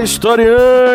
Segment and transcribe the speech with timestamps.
[0.00, 0.40] Reverber.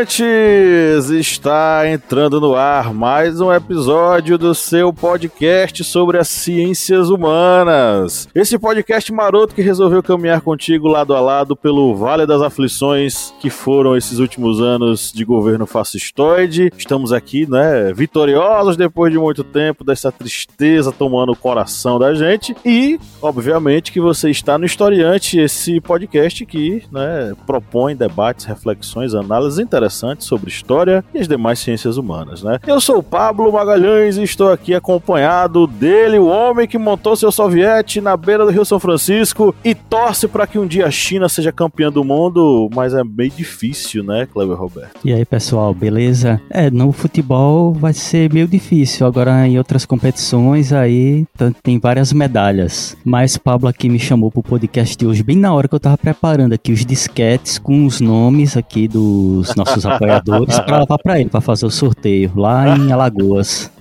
[0.05, 1.09] historiantes!
[1.09, 8.27] Está entrando no ar mais um episódio do seu podcast sobre as ciências humanas.
[8.33, 13.49] Esse podcast maroto que resolveu caminhar contigo lado a lado pelo Vale das Aflições que
[13.49, 16.71] foram esses últimos anos de governo fascistoide.
[16.77, 22.55] Estamos aqui, né, vitoriosos depois de muito tempo dessa tristeza tomando o coração da gente
[22.63, 29.59] e, obviamente, que você está no Historiante, esse podcast que, né, propõe debates, reflexões, análises
[29.59, 32.59] interessantes sobre história e as demais ciências humanas, né?
[32.65, 37.31] Eu sou o Pablo Magalhães e estou aqui acompanhado dele, o homem que montou seu
[37.31, 41.27] soviete na beira do Rio São Francisco e torce para que um dia a China
[41.27, 44.99] seja campeã do mundo, mas é meio difícil, né, Cleber Roberto?
[45.03, 46.41] E aí, pessoal, beleza?
[46.49, 51.25] É, no futebol vai ser meio difícil, agora em outras competições aí
[51.63, 52.95] tem várias medalhas.
[53.03, 55.97] Mas Pablo aqui me chamou pro podcast de hoje, bem na hora que eu tava
[55.97, 61.29] preparando aqui os disquetes com os nomes aqui dos nossos apoiadores para levar para ele,
[61.29, 63.71] para fazer o sorteio lá em Alagoas.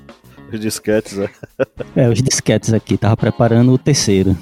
[0.52, 1.28] Os disquetes, né?
[1.97, 4.36] É, os disquetes aqui, tava preparando o terceiro.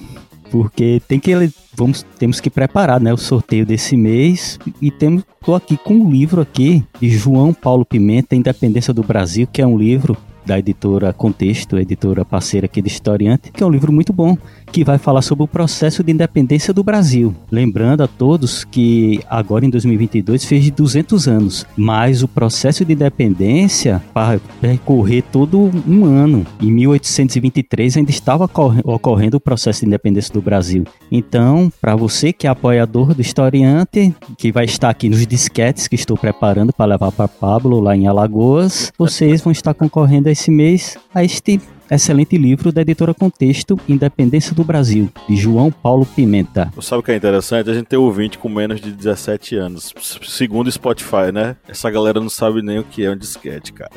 [0.50, 1.32] Porque tem que
[1.74, 6.10] vamos temos que preparar, né, o sorteio desse mês e temos tô aqui com um
[6.10, 11.12] livro aqui de João Paulo Pimenta, Independência do Brasil, que é um livro da editora
[11.12, 14.36] Contexto, editora parceira aqui de Historiante, que é um livro muito bom,
[14.72, 17.34] que vai falar sobre o processo de independência do Brasil.
[17.50, 24.02] Lembrando a todos que agora em 2022 fez 200 anos, mas o processo de independência
[24.14, 26.46] para percorrer todo um ano.
[26.60, 28.48] Em 1823 ainda estava
[28.84, 30.84] ocorrendo o processo de independência do Brasil.
[31.10, 35.94] Então, para você que é apoiador do Historiante, que vai estar aqui nos disquetes que
[35.94, 40.96] estou preparando para levar para Pablo lá em Alagoas, vocês vão estar concorrendo esse mês
[41.14, 41.60] a este
[41.94, 46.72] excelente livro da editora Contexto, Independência do Brasil, de João Paulo Pimenta.
[46.80, 47.70] Sabe o que é interessante?
[47.70, 49.94] A gente tem ouvinte com menos de 17 anos.
[50.22, 51.56] Segundo o Spotify, né?
[51.68, 53.90] Essa galera não sabe nem o que é um disquete, cara.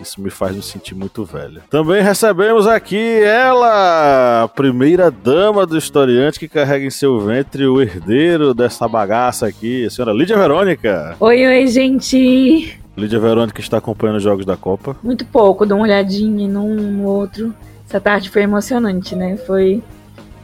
[0.00, 1.60] Isso me faz me sentir muito velho.
[1.68, 7.82] Também recebemos aqui ela, a primeira dama do historiante que carrega em seu ventre o
[7.82, 11.16] herdeiro dessa bagaça aqui, a senhora Lídia Verônica.
[11.20, 12.80] Oi, oi, gente.
[13.00, 14.96] Lídia Verônica está acompanhando os jogos da Copa?
[15.02, 17.54] Muito pouco, dou uma olhadinha num no outro.
[17.88, 19.36] Essa tarde foi emocionante, né?
[19.38, 19.82] Foi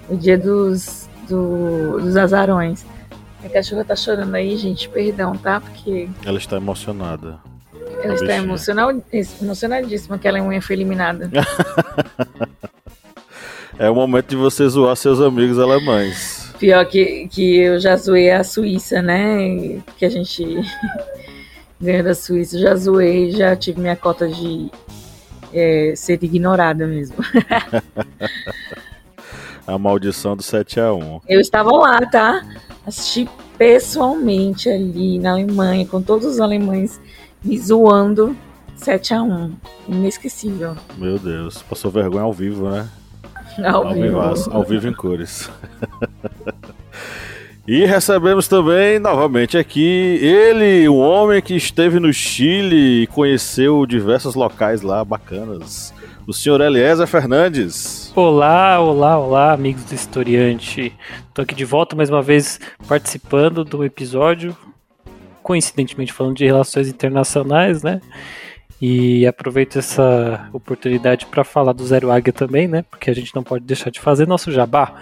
[0.09, 2.85] o dia dos, do, dos azarões.
[3.45, 5.61] A cachorra tá chorando aí, gente, perdão, tá?
[5.61, 6.09] Porque.
[6.25, 7.39] Ela está emocionada.
[8.03, 8.91] Ela está emocional,
[9.41, 11.31] emocionadíssima que ela unha foi eliminada.
[13.79, 16.53] é o momento de você zoar seus amigos alemães.
[16.59, 19.81] Pior que, que eu já zoei a Suíça, né?
[19.97, 20.43] Que a gente
[21.81, 22.59] ganhou da Suíça.
[22.59, 24.71] Já zoei, já tive minha cota de
[25.53, 27.17] é, ser ignorada mesmo.
[29.67, 32.45] a maldição do 7 a 1 Eu estava lá, tá?
[32.87, 33.29] Assisti
[33.59, 37.01] pessoalmente ali na Alemanha, com todos os alemães
[37.43, 38.37] me zoando
[38.77, 39.57] 7 a 1
[39.89, 40.77] Inesquecível.
[40.97, 42.89] Meu Deus, passou vergonha ao vivo, né?
[43.65, 44.21] Ao, ao vivo.
[44.21, 45.51] ao vivo em cores.
[47.69, 54.37] E recebemos também, novamente aqui, ele, um homem que esteve no Chile e conheceu diversos
[54.37, 55.93] locais lá bacanas.
[56.29, 58.13] O senhor Eliezer Fernandes.
[58.15, 60.93] Olá, olá, olá, amigos do Historiante.
[61.29, 64.57] Estou aqui de volta mais uma vez participando do episódio,
[65.43, 68.01] coincidentemente falando de relações internacionais, né?
[68.81, 72.85] E aproveito essa oportunidade para falar do Zero Águia também, né?
[72.89, 74.95] Porque a gente não pode deixar de fazer nosso jabá.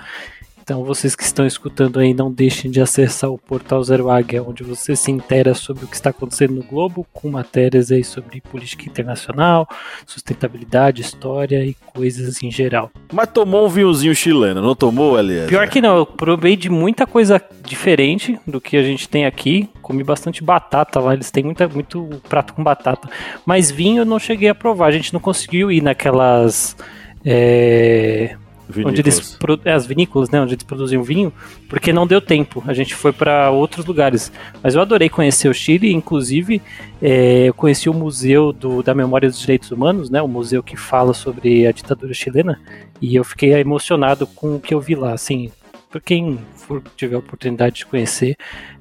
[0.64, 4.64] Então, vocês que estão escutando aí, não deixem de acessar o portal Zero Águia, onde
[4.64, 8.88] você se intera sobre o que está acontecendo no globo, com matérias aí sobre política
[8.88, 9.69] internacional,
[10.06, 12.91] sustentabilidade, história e coisas em geral.
[13.12, 15.48] Mas tomou um vinhozinho chileno, não tomou, Elias?
[15.48, 19.68] Pior que não, eu provei de muita coisa diferente do que a gente tem aqui.
[19.83, 23.06] Comi bastante batata lá, eles têm muita, muito prato com batata.
[23.44, 26.74] Mas vinho eu não cheguei a provar, a gente não conseguiu ir naquelas.
[27.22, 28.36] É,
[28.69, 28.93] Vinícolas.
[28.93, 31.33] onde eles é, as vinícolas, né, onde eles produziam vinho,
[31.69, 32.63] porque não deu tempo.
[32.66, 34.33] A gente foi para outros lugares.
[34.63, 36.63] Mas eu adorei conhecer o Chile, inclusive
[37.01, 40.77] é, eu conheci o museu do, da memória dos direitos humanos, né, o museu que
[40.77, 42.61] fala sobre a ditadura chilena,
[43.01, 45.13] e eu fiquei emocionado com o que eu vi lá.
[45.13, 45.51] Assim,
[45.91, 48.37] para quem for, tiver a oportunidade de conhecer,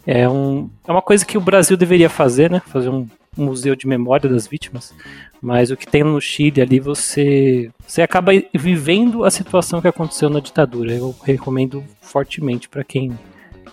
[0.08, 3.88] é, um, é uma coisa que o Brasil deveria fazer, né, fazer um museu de
[3.88, 4.94] memória das vítimas,
[5.42, 10.30] mas o que tem no Chile ali você Você acaba vivendo a situação que aconteceu
[10.30, 10.94] na ditadura.
[10.94, 13.18] Eu recomendo fortemente para quem,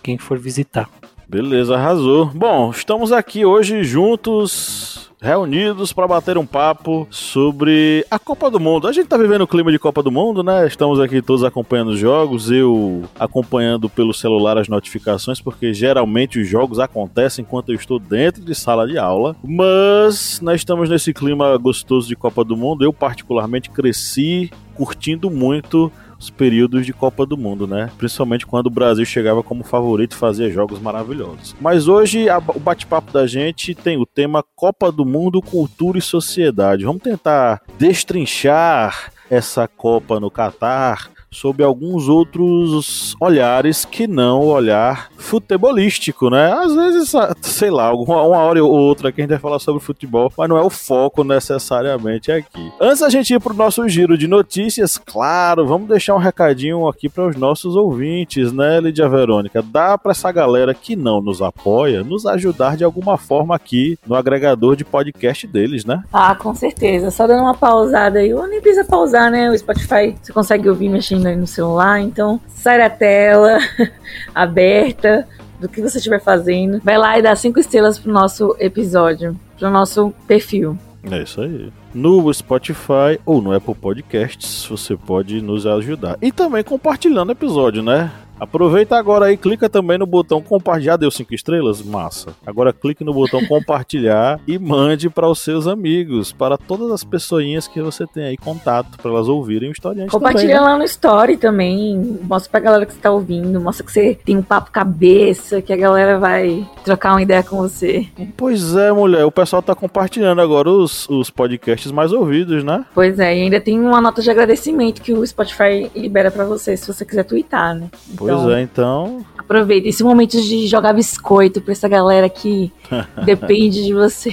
[0.02, 0.88] quem for visitar.
[1.30, 2.26] Beleza, arrasou.
[2.34, 8.88] Bom, estamos aqui hoje juntos reunidos para bater um papo sobre a Copa do Mundo.
[8.88, 10.66] A gente tá vivendo o clima de Copa do Mundo, né?
[10.66, 16.48] Estamos aqui todos acompanhando os jogos, eu acompanhando pelo celular as notificações, porque geralmente os
[16.48, 19.36] jogos acontecem enquanto eu estou dentro de sala de aula.
[19.44, 22.84] Mas nós estamos nesse clima gostoso de Copa do Mundo.
[22.84, 27.90] Eu particularmente cresci curtindo muito os períodos de Copa do Mundo, né?
[27.96, 31.56] Principalmente quando o Brasil chegava como favorito e fazia jogos maravilhosos.
[31.58, 36.02] Mas hoje a, o bate-papo da gente tem o tema Copa do Mundo, Cultura e
[36.02, 36.84] Sociedade.
[36.84, 45.10] Vamos tentar destrinchar essa Copa no Catar sob alguns outros olhares que não o olhar
[45.16, 46.52] futebolístico, né?
[46.52, 50.32] Às vezes, sei lá, uma, hora ou outra que a gente vai falar sobre futebol,
[50.36, 52.72] mas não é o foco necessariamente aqui.
[52.80, 57.08] Antes da gente ir pro nosso giro de notícias, claro, vamos deixar um recadinho aqui
[57.08, 59.62] para os nossos ouvintes, né, Lídia Verônica?
[59.62, 64.16] Dá para essa galera que não nos apoia nos ajudar de alguma forma aqui no
[64.16, 66.02] agregador de podcast deles, né?
[66.12, 67.10] Ah, com certeza.
[67.10, 68.34] Só dando uma pausada aí.
[68.34, 69.50] Ou nem precisa pausar, né?
[69.50, 73.58] O Spotify você consegue ouvir mexendo aí no celular, então sai da tela
[74.34, 75.26] aberta
[75.60, 76.80] do que você estiver fazendo.
[76.82, 80.76] Vai lá e dá cinco estrelas pro nosso episódio, pro nosso perfil.
[81.10, 81.72] É isso aí.
[81.94, 86.18] No Spotify ou no Apple Podcasts, você pode nos ajudar.
[86.20, 88.10] E também compartilhando o episódio, né?
[88.40, 90.96] Aproveita agora aí, clica também no botão compartilhar.
[90.96, 91.82] Deu cinco estrelas?
[91.82, 92.30] Massa.
[92.46, 97.68] Agora clique no botão compartilhar e mande para os seus amigos, para todas as pessoinhas
[97.68, 100.70] que você tem aí contato, para elas ouvirem o historiante Compartilha também, né?
[100.70, 102.18] lá no story também.
[102.22, 103.60] Mostra pra galera que você tá ouvindo.
[103.60, 107.56] Mostra que você tem um papo cabeça, que a galera vai trocar uma ideia com
[107.56, 108.06] você.
[108.38, 109.24] Pois é, mulher.
[109.26, 112.86] O pessoal tá compartilhando agora os, os podcasts mais ouvidos, né?
[112.94, 116.74] Pois é, e ainda tem uma nota de agradecimento que o Spotify libera para você,
[116.76, 117.88] se você quiser twittar, né?
[118.16, 119.26] Pois Pois então, é, então.
[119.38, 122.72] Aproveita esse momento de jogar biscoito pra essa galera que
[123.24, 124.32] depende de você.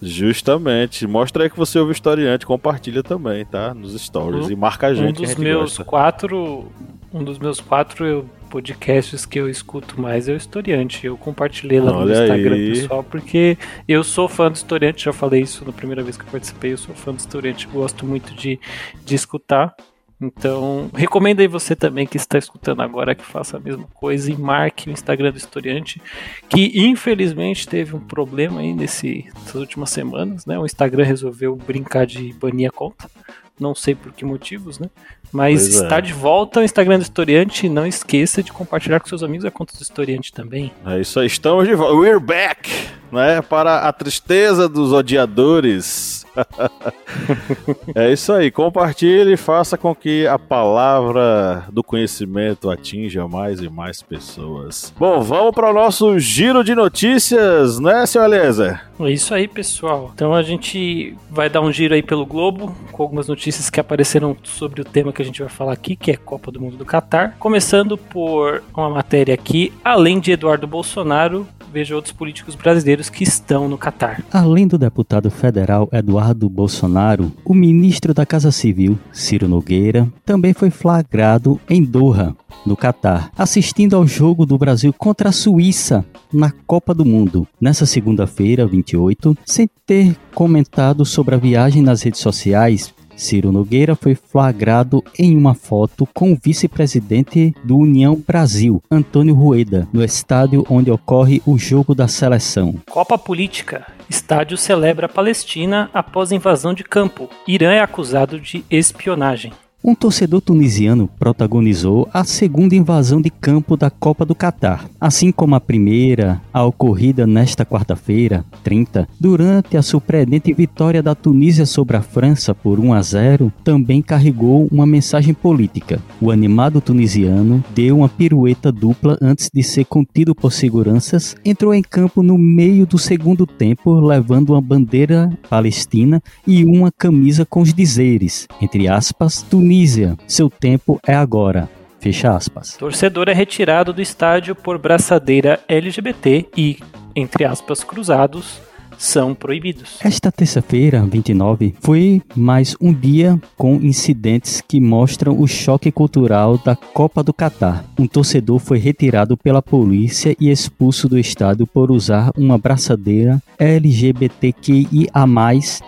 [0.00, 1.06] Justamente.
[1.06, 3.74] Mostra aí que você ouve o historiante, compartilha também, tá?
[3.74, 5.20] Nos stories um, e marca a gente.
[5.20, 5.84] Um dos meus gosta.
[5.84, 6.66] quatro.
[7.12, 11.06] Um dos meus quatro podcasts que eu escuto mais é o Historiante.
[11.06, 12.68] Eu compartilhei lá Olha no Instagram aí.
[12.70, 16.30] pessoal, porque eu sou fã do Historiante, já falei isso na primeira vez que eu
[16.30, 18.60] participei, eu sou fã do Historiante, gosto muito de,
[19.04, 19.74] de escutar.
[20.22, 24.36] Então, recomendo aí você também que está escutando agora que faça a mesma coisa e
[24.36, 26.00] marque o Instagram do historiante,
[26.48, 30.56] que infelizmente teve um problema aí nesse, nessas últimas semanas, né?
[30.56, 33.10] O Instagram resolveu brincar de banir a conta.
[33.58, 34.88] Não sei por que motivos, né?
[35.32, 36.00] Mas pois está é.
[36.00, 37.68] de volta o Instagram do Historiante.
[37.68, 40.72] Não esqueça de compartilhar com seus amigos a conta do Historiante também.
[40.86, 41.94] É isso aí, estamos de volta.
[41.94, 42.70] We're back!
[43.10, 43.42] Né?
[43.42, 46.21] Para a tristeza dos odiadores
[47.94, 48.50] é isso aí.
[48.50, 54.92] Compartilhe e faça com que a palavra do conhecimento atinja mais e mais pessoas.
[54.98, 58.80] Bom, vamos para o nosso giro de notícias, né, seu Eliezer?
[59.00, 60.10] É isso aí, pessoal.
[60.14, 64.36] Então a gente vai dar um giro aí pelo globo com algumas notícias que apareceram
[64.42, 66.84] sobre o tema que a gente vai falar aqui, que é Copa do Mundo do
[66.84, 67.36] Catar.
[67.38, 73.68] Começando por uma matéria aqui, além de Eduardo Bolsonaro, veja outros políticos brasileiros que estão
[73.68, 74.22] no Catar.
[74.30, 80.70] Além do deputado federal Eduardo Bolsonaro, o ministro da Casa Civil, Ciro Nogueira, também foi
[80.70, 82.36] flagrado em Doha,
[82.66, 87.86] no Catar, assistindo ao jogo do Brasil contra a Suíça na Copa do Mundo, nessa
[87.86, 95.02] segunda-feira, 28, sem ter comentado sobre a viagem nas redes sociais, Ciro Nogueira foi flagrado
[95.16, 101.40] em uma foto com o vice-presidente do União Brasil, Antônio Rueda, no estádio onde ocorre
[101.46, 102.74] o jogo da seleção.
[102.90, 103.86] Copa Política.
[104.10, 107.30] Estádio celebra a Palestina após invasão de campo.
[107.46, 109.52] Irã é acusado de espionagem.
[109.84, 115.56] Um torcedor tunisiano protagonizou a segunda invasão de campo da Copa do Catar, assim como
[115.56, 122.00] a primeira, a ocorrida nesta quarta-feira, 30, durante a surpreendente vitória da Tunísia sobre a
[122.00, 126.00] França por 1 a 0, também carregou uma mensagem política.
[126.20, 131.82] O animado tunisiano deu uma pirueta dupla antes de ser contido por seguranças, entrou em
[131.82, 137.74] campo no meio do segundo tempo levando uma bandeira palestina e uma camisa com os
[137.74, 141.66] dizeres, entre aspas, Tunísia Tunísia, seu tempo é agora.
[141.98, 142.76] Fecha aspas.
[142.76, 146.78] Torcedor é retirado do estádio por braçadeira LGBT e,
[147.16, 148.60] entre aspas, cruzados,
[149.02, 149.98] são proibidos.
[150.00, 156.76] Esta terça-feira, 29, foi mais um dia com incidentes que mostram o choque cultural da
[156.76, 157.84] Copa do Catar.
[157.98, 165.12] Um torcedor foi retirado pela polícia e expulso do estádio por usar uma braçadeira LGBTQIA+,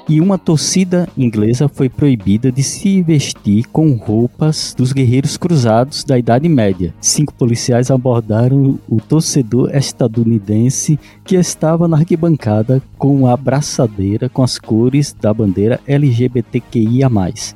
[0.08, 6.18] e uma torcida inglesa foi proibida de se vestir com roupas dos guerreiros cruzados da
[6.18, 6.92] Idade Média.
[7.00, 14.58] Cinco policiais abordaram o torcedor estadunidense que estava na arquibancada com a braçadeira com as
[14.58, 17.10] cores da bandeira LGBTQIA+.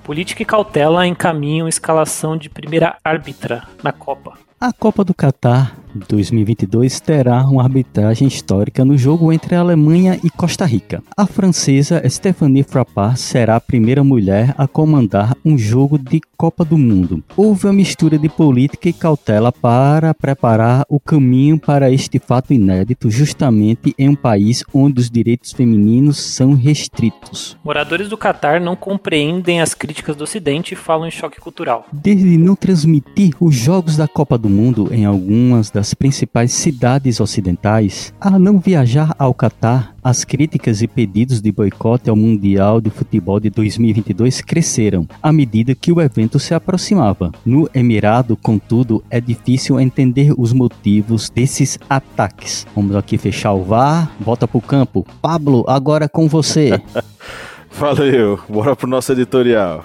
[0.04, 4.34] Política e cautela encaminham escalação de primeira árbitra na Copa.
[4.60, 10.30] A Copa do Catar 2022 terá uma arbitragem histórica no jogo entre a Alemanha e
[10.30, 11.02] Costa Rica.
[11.16, 16.78] A francesa Stéphanie Frappart será a primeira mulher a comandar um jogo de Copa do
[16.78, 17.22] Mundo.
[17.36, 23.10] Houve uma mistura de política e cautela para preparar o caminho para este fato inédito,
[23.10, 27.56] justamente em um país onde os direitos femininos são restritos.
[27.64, 31.86] Moradores do Catar não compreendem as críticas do Ocidente e falam em choque cultural.
[31.92, 38.12] Desde não transmitir os jogos da Copa do Mundo em algumas das principais cidades ocidentais,
[38.20, 43.38] a não viajar ao Catar, as críticas e pedidos de boicote ao Mundial de Futebol
[43.38, 47.30] de 2022 cresceram à medida que o evento se aproximava.
[47.44, 52.66] No Emirado, contudo, é difícil entender os motivos desses ataques.
[52.74, 55.06] Vamos aqui fechar o VAR, volta pro campo.
[55.20, 56.80] Pablo, agora com você.
[57.70, 59.84] Valeu, bora pro nosso editorial.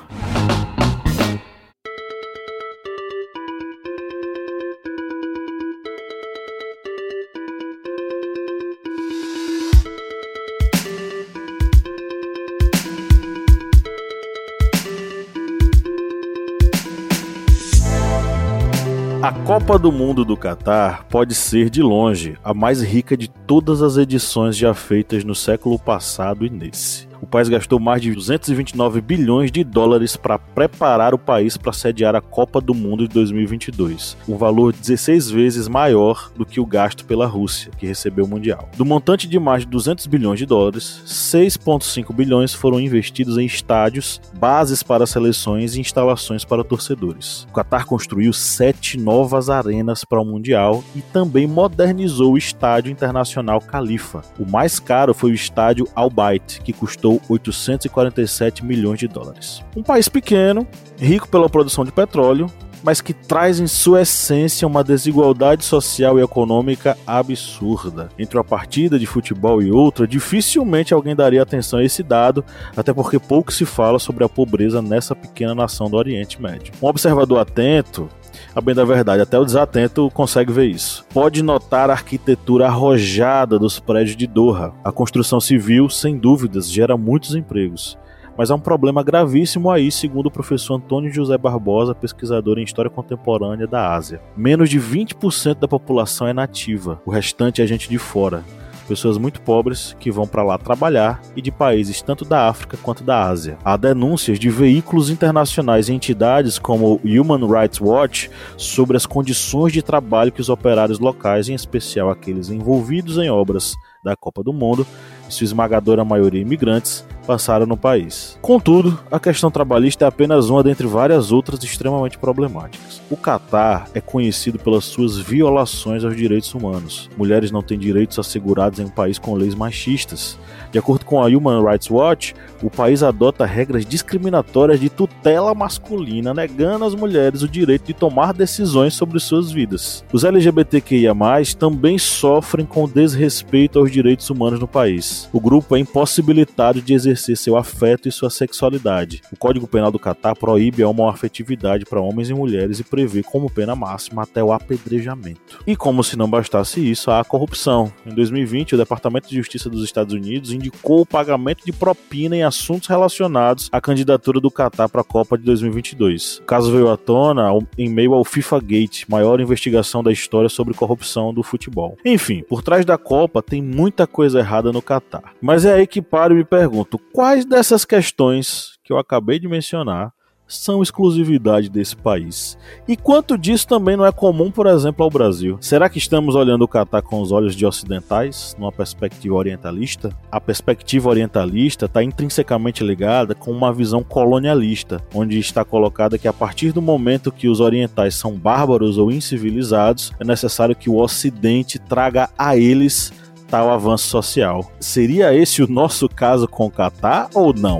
[19.53, 23.97] Copa do Mundo do Catar pode ser, de longe, a mais rica de todas as
[23.97, 29.49] edições já feitas no século passado e nesse o país gastou mais de 229 bilhões
[29.49, 34.35] de dólares para preparar o país para sediar a Copa do Mundo de 2022, um
[34.35, 38.67] valor 16 vezes maior do que o gasto pela Rússia, que recebeu o Mundial.
[38.75, 44.19] Do montante de mais de 200 bilhões de dólares, 6,5 bilhões foram investidos em estádios,
[44.37, 47.47] bases para seleções e instalações para torcedores.
[47.49, 53.61] O Qatar construiu sete novas arenas para o Mundial e também modernizou o Estádio Internacional
[53.61, 54.23] Khalifa.
[54.37, 59.63] O mais caro foi o estádio Al Bayt, que custou custou 847 milhões de dólares.
[59.75, 60.67] Um país pequeno,
[60.97, 62.49] rico pela produção de petróleo,
[62.83, 68.09] mas que traz em sua essência uma desigualdade social e econômica absurda.
[68.19, 72.43] Entre uma partida de futebol e outra, dificilmente alguém daria atenção a esse dado,
[72.75, 76.73] até porque pouco se fala sobre a pobreza nessa pequena nação do Oriente Médio.
[76.81, 78.09] Um observador atento
[78.55, 81.03] a bem da verdade, até o desatento consegue ver isso.
[81.11, 84.73] Pode notar a arquitetura arrojada dos prédios de Doha.
[84.83, 87.97] A construção civil, sem dúvidas, gera muitos empregos.
[88.37, 92.89] Mas há um problema gravíssimo aí, segundo o professor Antônio José Barbosa, pesquisador em História
[92.89, 94.21] Contemporânea da Ásia.
[94.35, 98.43] Menos de 20% da população é nativa, o restante é gente de fora
[98.87, 103.03] pessoas muito pobres que vão para lá trabalhar e de países tanto da África quanto
[103.03, 103.57] da Ásia.
[103.63, 109.73] Há denúncias de veículos internacionais e entidades como o Human Rights Watch sobre as condições
[109.73, 113.73] de trabalho que os operários locais, em especial aqueles envolvidos em obras
[114.03, 114.85] da Copa do Mundo,
[115.29, 118.37] sua esmagadora maioria imigrantes, passaram no país.
[118.41, 123.01] Contudo, a questão trabalhista é apenas uma dentre várias outras extremamente problemáticas.
[123.09, 127.09] O Catar é conhecido pelas suas violações aos direitos humanos.
[127.17, 130.37] Mulheres não têm direitos assegurados em um país com leis machistas.
[130.73, 136.33] De acordo com a Human Rights Watch, o país adota regras discriminatórias de tutela masculina,
[136.33, 140.03] negando às mulheres o direito de tomar decisões sobre suas vidas.
[140.11, 141.13] Os LGBTQIA+,
[141.59, 145.29] também sofrem com desrespeito aos direitos humanos no país.
[145.31, 149.21] O grupo é impossibilitado de exercer seu afeto e sua sexualidade.
[149.31, 153.47] O Código Penal do Catar proíbe a homoafetividade para homens e mulheres e prevê como
[153.47, 155.59] pena máxima até o apedrejamento.
[155.67, 157.93] E como se não bastasse isso, há a corrupção.
[158.07, 162.43] Em 2020, o Departamento de Justiça dos Estados Unidos indicou o pagamento de propina em
[162.43, 166.37] assuntos relacionados à candidatura do Catar para a Copa de 2022.
[166.37, 170.73] O caso veio à tona em meio ao FIFA Gate, maior investigação da história sobre
[170.73, 171.97] corrupção do futebol.
[172.05, 175.33] Enfim, por trás da Copa tem muita coisa errada no Catar.
[175.41, 179.47] Mas é aí que paro e me pergunto, quais dessas questões que eu acabei de
[179.47, 180.13] mencionar
[180.47, 182.57] são exclusividade desse país.
[182.87, 185.57] E quanto disso também não é comum, por exemplo, ao Brasil.
[185.59, 190.09] Será que estamos olhando o Catar com os olhos de ocidentais, numa perspectiva orientalista?
[190.31, 196.33] A perspectiva orientalista está intrinsecamente ligada com uma visão colonialista, onde está colocada que a
[196.33, 201.79] partir do momento que os orientais são bárbaros ou incivilizados, é necessário que o ocidente
[201.79, 203.11] traga a eles
[203.53, 204.71] tal avanço social.
[204.79, 207.79] Seria esse o nosso caso com o Catar ou não?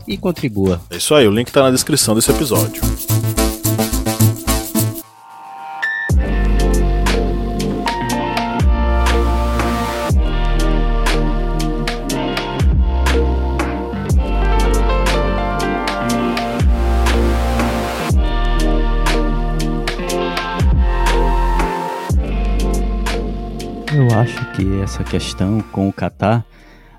[0.11, 0.81] e contribua.
[0.89, 2.81] É isso aí, o link está na descrição desse episódio.
[23.93, 26.45] Eu acho que essa questão com o Catar,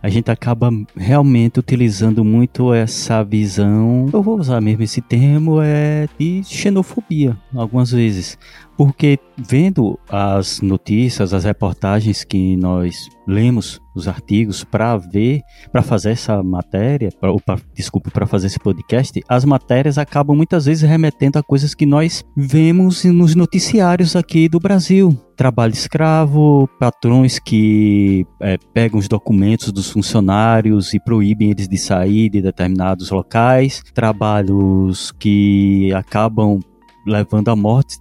[0.03, 6.09] a gente acaba realmente utilizando muito essa visão, eu vou usar mesmo esse termo, é
[6.19, 8.37] de xenofobia, algumas vezes.
[8.77, 16.11] Porque vendo as notícias, as reportagens que nós lemos, os artigos, para ver, para fazer
[16.11, 20.89] essa matéria, pra, ou pra, desculpe, para fazer esse podcast, as matérias acabam muitas vezes
[20.89, 25.17] remetendo a coisas que nós vemos nos noticiários aqui do Brasil.
[25.37, 32.29] Trabalho escravo, patrões que é, pegam os documentos dos funcionários e proíbem eles de sair
[32.31, 36.61] de determinados locais, trabalhos que acabam
[37.07, 38.01] levando à morte,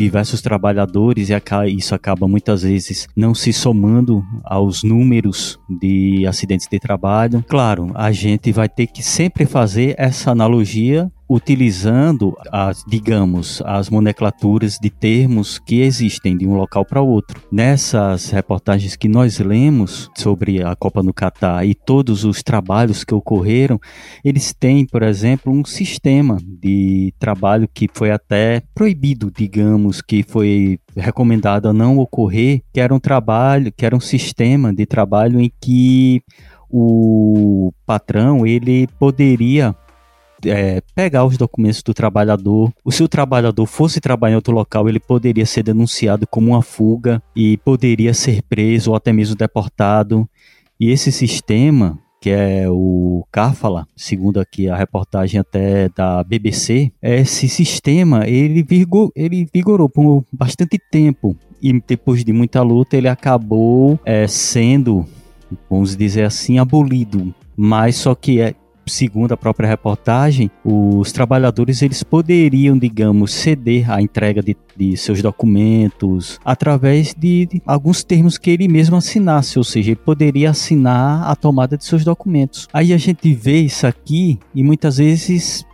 [0.00, 1.34] diversos trabalhadores e
[1.76, 7.44] isso acaba muitas vezes não se somando aos números de acidentes de trabalho.
[7.46, 14.78] Claro, a gente vai ter que sempre fazer essa analogia utilizando as, digamos, as nomenclaturas
[14.82, 17.40] de termos que existem de um local para outro.
[17.52, 23.14] Nessas reportagens que nós lemos sobre a Copa no Catar e todos os trabalhos que
[23.14, 23.78] ocorreram,
[24.24, 30.80] eles têm, por exemplo, um sistema de trabalho que foi até proibido, digamos, que foi
[30.96, 35.52] recomendado a não ocorrer, que era um trabalho, que era um sistema de trabalho em
[35.60, 36.24] que
[36.68, 39.76] o patrão ele poderia
[40.46, 42.72] é, pegar os documentos do trabalhador.
[42.90, 47.22] Se o trabalhador fosse trabalhar em outro local, ele poderia ser denunciado como uma fuga
[47.34, 50.28] e poderia ser preso ou até mesmo deportado.
[50.78, 57.48] E esse sistema, que é o Kafala, segundo aqui a reportagem até da BBC, esse
[57.48, 64.00] sistema ele, vigor, ele vigorou por bastante tempo e depois de muita luta ele acabou
[64.04, 65.04] é, sendo,
[65.68, 67.34] vamos dizer assim, abolido.
[67.56, 68.54] Mas só que é,
[68.90, 75.22] segundo a própria reportagem, os trabalhadores eles poderiam, digamos, ceder a entrega de, de seus
[75.22, 81.30] documentos através de, de, alguns termos que ele mesmo assinasse, ou seja, ele poderia assinar
[81.30, 82.68] a tomada de seus documentos.
[82.72, 85.64] Aí a gente vê isso aqui e muitas vezes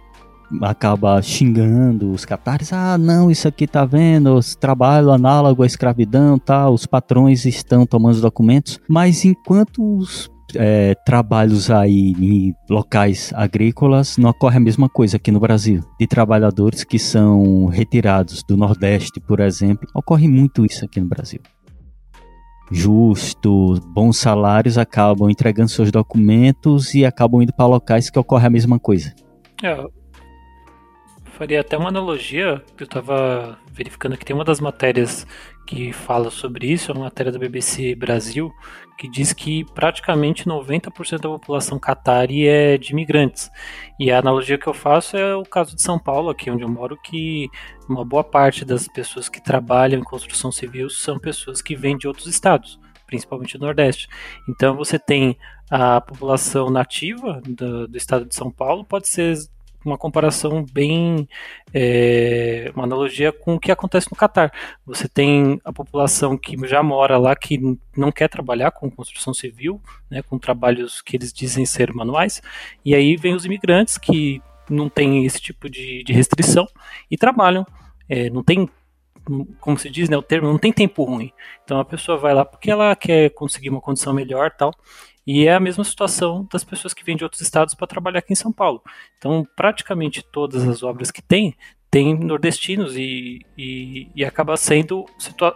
[0.62, 6.70] acaba xingando os captares, ah, não, isso aqui tá vendo, trabalho análogo à escravidão, tá,
[6.70, 14.16] os patrões estão tomando os documentos, mas enquanto os é, trabalhos aí em locais agrícolas,
[14.16, 15.82] não ocorre a mesma coisa aqui no Brasil.
[15.98, 21.40] De trabalhadores que são retirados do Nordeste, por exemplo, ocorre muito isso aqui no Brasil.
[22.70, 28.50] Justo, bons salários acabam entregando seus documentos e acabam indo para locais que ocorre a
[28.50, 29.14] mesma coisa.
[29.62, 29.87] É,
[31.37, 35.26] faria até uma analogia, eu estava verificando que tem uma das matérias
[35.66, 38.52] que fala sobre isso, é uma matéria da BBC Brasil,
[38.96, 43.50] que diz que praticamente 90% da população catari é de imigrantes.
[43.98, 46.68] E a analogia que eu faço é o caso de São Paulo, aqui onde eu
[46.68, 47.48] moro, que
[47.88, 52.09] uma boa parte das pessoas que trabalham em construção civil são pessoas que vêm de
[52.09, 54.09] outros estados, principalmente do Nordeste.
[54.48, 55.37] Então você tem
[55.70, 59.37] a população nativa do, do estado de São Paulo, pode ser
[59.87, 61.29] uma comparação bem.
[61.72, 64.53] É, uma analogia com o que acontece no Catar.
[64.85, 67.59] Você tem a população que já mora lá, que
[67.96, 72.42] não quer trabalhar com construção civil, né, com trabalhos que eles dizem ser manuais,
[72.85, 76.66] e aí vem os imigrantes que não têm esse tipo de, de restrição
[77.11, 77.66] e trabalham.
[78.09, 78.68] É, não tem
[79.61, 81.33] como se diz, né, o termo, não tem tempo ruim.
[81.64, 84.72] Então a pessoa vai lá porque ela quer conseguir uma condição melhor tal.
[85.26, 88.32] E é a mesma situação das pessoas que vêm de outros estados para trabalhar aqui
[88.32, 88.80] em São Paulo.
[89.18, 91.56] Então, praticamente todas as obras que tem,
[91.90, 95.06] tem nordestinos e, e, e acaba sendo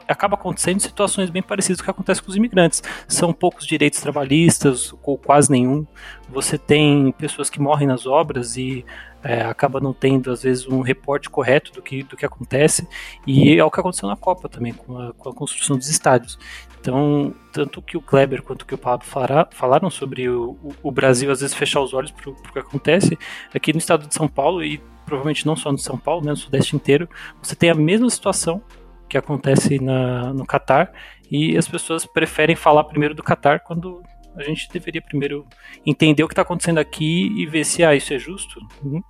[0.09, 2.83] acaba acontecendo situações bem parecidas com o que acontece com os imigrantes.
[3.07, 5.87] São poucos direitos trabalhistas, ou quase nenhum.
[6.29, 8.85] Você tem pessoas que morrem nas obras e
[9.23, 12.89] é, acaba não tendo, às vezes, um reporte correto do que, do que acontece,
[13.27, 16.39] e é o que aconteceu na Copa também, com a, com a construção dos estádios.
[16.81, 19.07] Então, tanto que o Kleber quanto que o Pablo
[19.51, 23.19] falaram sobre o, o Brasil, às vezes, fechar os olhos para o que acontece,
[23.55, 26.37] aqui no estado de São Paulo, e provavelmente não só no São Paulo, né, no
[26.37, 27.09] Sudeste inteiro,
[27.43, 28.63] você tem a mesma situação
[29.09, 30.91] que acontece na, no Catar,
[31.31, 34.03] e as pessoas preferem falar primeiro do Catar quando
[34.37, 35.47] a gente deveria primeiro
[35.85, 38.61] entender o que está acontecendo aqui e ver se ah, isso é justo.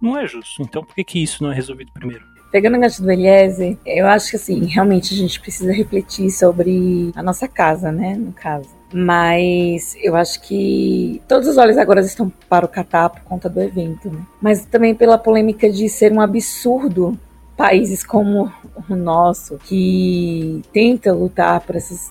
[0.01, 0.63] Não é justo.
[0.63, 2.25] Então por que, que isso não é resolvido primeiro?
[2.51, 7.13] Pegando o gancho do Eliezer, eu acho que assim, realmente a gente precisa refletir sobre
[7.15, 8.17] a nossa casa, né?
[8.17, 8.69] No caso.
[8.93, 13.61] Mas eu acho que todos os olhos agora estão para o Catar por conta do
[13.61, 14.21] evento, né?
[14.41, 17.17] Mas também pela polêmica de ser um absurdo
[17.57, 18.51] países como
[18.89, 22.11] o nosso, que tenta lutar por essas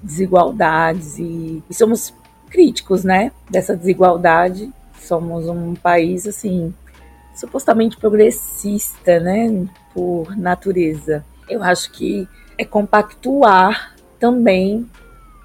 [0.00, 2.14] desigualdades e, e somos
[2.48, 4.72] críticos, né, dessa desigualdade.
[5.00, 6.72] Somos um país assim
[7.34, 11.24] supostamente progressista, né, por natureza.
[11.48, 14.88] Eu acho que é compactuar também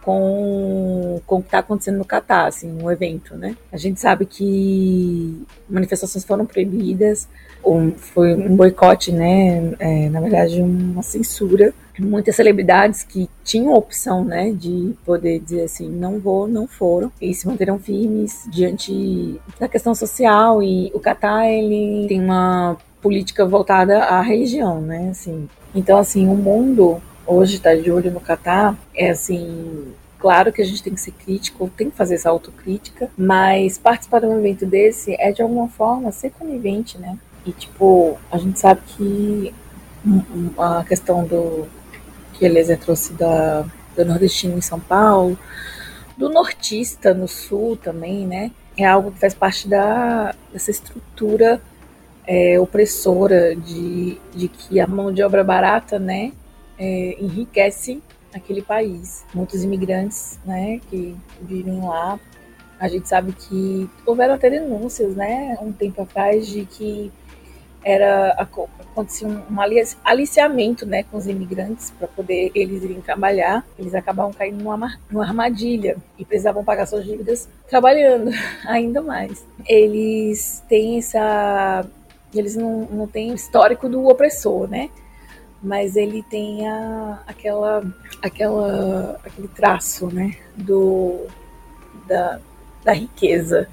[0.02, 3.56] com, com o que está acontecendo no Catar, assim, um evento, né?
[3.72, 7.28] A gente sabe que manifestações foram proibidas,
[7.64, 9.74] um, foi um boicote, né?
[9.80, 11.74] É, na verdade, uma censura.
[12.00, 17.12] Muitas celebridades que tinham a opção, né, de poder dizer assim, não vou, não foram,
[17.22, 20.64] e se manteram firmes diante da questão social.
[20.64, 25.10] E o Catar, ele tem uma política voltada à religião, né?
[25.12, 29.94] Assim, então, assim, o mundo hoje está de olho no Catar é assim.
[30.18, 34.20] Claro que a gente tem que ser crítico, tem que fazer essa autocrítica, mas participar
[34.20, 37.18] de um evento desse é de alguma forma ser conivente, né?
[37.50, 39.54] E, tipo, a gente sabe que
[40.58, 41.68] a questão do
[42.34, 45.38] que Eliezer trouxe da, do nordestino em São Paulo,
[46.16, 48.52] do nortista no sul também, né?
[48.78, 51.60] É algo que faz parte da, dessa estrutura
[52.28, 56.32] é, opressora de, de que a mão de obra barata, né,
[56.78, 59.26] é, enriquece aquele país.
[59.34, 62.20] Muitos imigrantes, né, que vivem lá.
[62.80, 67.12] A gente sabe que houveram até denúncias, né, um tempo atrás de que
[67.84, 69.44] era acontecia um
[70.04, 73.66] aliciamento né, com os imigrantes para poder eles irem trabalhar.
[73.78, 78.32] Eles acabavam caindo numa, numa armadilha e precisavam pagar suas dívidas trabalhando
[78.68, 79.46] ainda mais.
[79.66, 81.86] Eles têm essa.
[82.34, 84.90] Eles não, não têm o histórico do opressor, né?
[85.62, 87.84] Mas ele tem a, aquela,
[88.22, 90.36] aquela, aquele traço, né?
[90.56, 91.26] Do,
[92.08, 92.40] da,
[92.84, 93.68] da riqueza,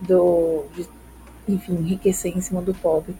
[0.00, 0.93] do, de
[1.48, 3.14] enfim, enriquecer em cima do pobre.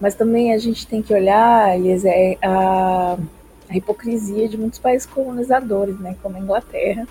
[0.00, 3.18] Mas também a gente tem que olhar, é a,
[3.68, 7.06] a hipocrisia de muitos países colonizadores, né, como a Inglaterra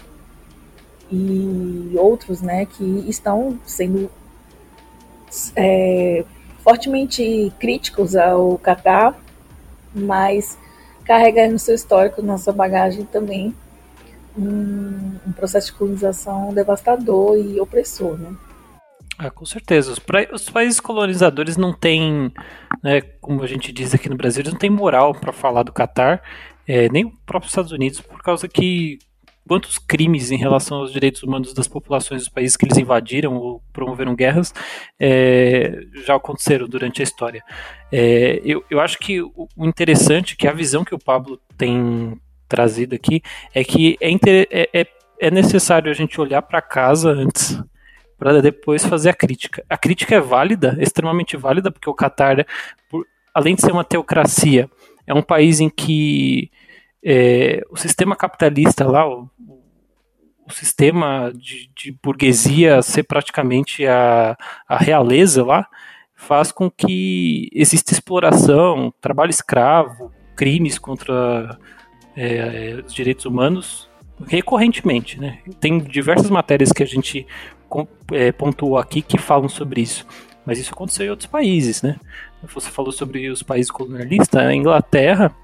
[1.12, 4.10] e outros, né, que estão sendo
[5.56, 6.24] é,
[6.64, 9.20] fortemente críticos ao Catar,
[9.94, 10.58] mas
[11.04, 13.56] carregando no seu histórico, na sua bagagem também
[14.38, 18.36] um, um processo de colonização devastador e opressor, né?
[19.18, 19.92] Ah, com certeza.
[19.92, 20.28] Os, pra...
[20.32, 22.32] os, países colonizadores não têm,
[22.84, 25.74] né, como a gente diz aqui no Brasil, eles não têm moral para falar do
[25.74, 26.22] Catar,
[26.68, 29.00] é, nem o próprio Estados Unidos, por causa que
[29.48, 33.64] quantos crimes em relação aos direitos humanos das populações dos países que eles invadiram ou
[33.72, 34.54] promoveram guerras
[35.00, 37.42] é, já aconteceram durante a história.
[37.92, 42.94] É, eu, eu acho que o interessante, que a visão que o Pablo tem trazido
[42.94, 43.22] aqui,
[43.54, 44.12] é que é,
[44.52, 44.88] é, é,
[45.22, 47.58] é necessário a gente olhar para casa antes
[48.18, 49.64] para depois fazer a crítica.
[49.70, 52.46] A crítica é válida, extremamente válida, porque o Catar,
[53.34, 54.70] além de ser uma teocracia,
[55.06, 56.52] é um país em que
[57.04, 59.30] é, o sistema capitalista lá, o,
[60.46, 64.36] o sistema de, de, burguesia ser praticamente a,
[64.68, 65.68] a realeza lá,
[66.16, 71.58] faz com que exista exploração, trabalho escravo, crimes contra
[72.16, 73.88] é, os direitos humanos
[74.26, 75.40] recorrentemente, né?
[75.60, 77.28] Tem diversas matérias que a gente
[78.12, 80.06] é, pontuou aqui que falam sobre isso.
[80.46, 81.98] Mas isso aconteceu em outros países, né?
[82.54, 85.36] Você falou sobre os países colonialistas, a Inglaterra,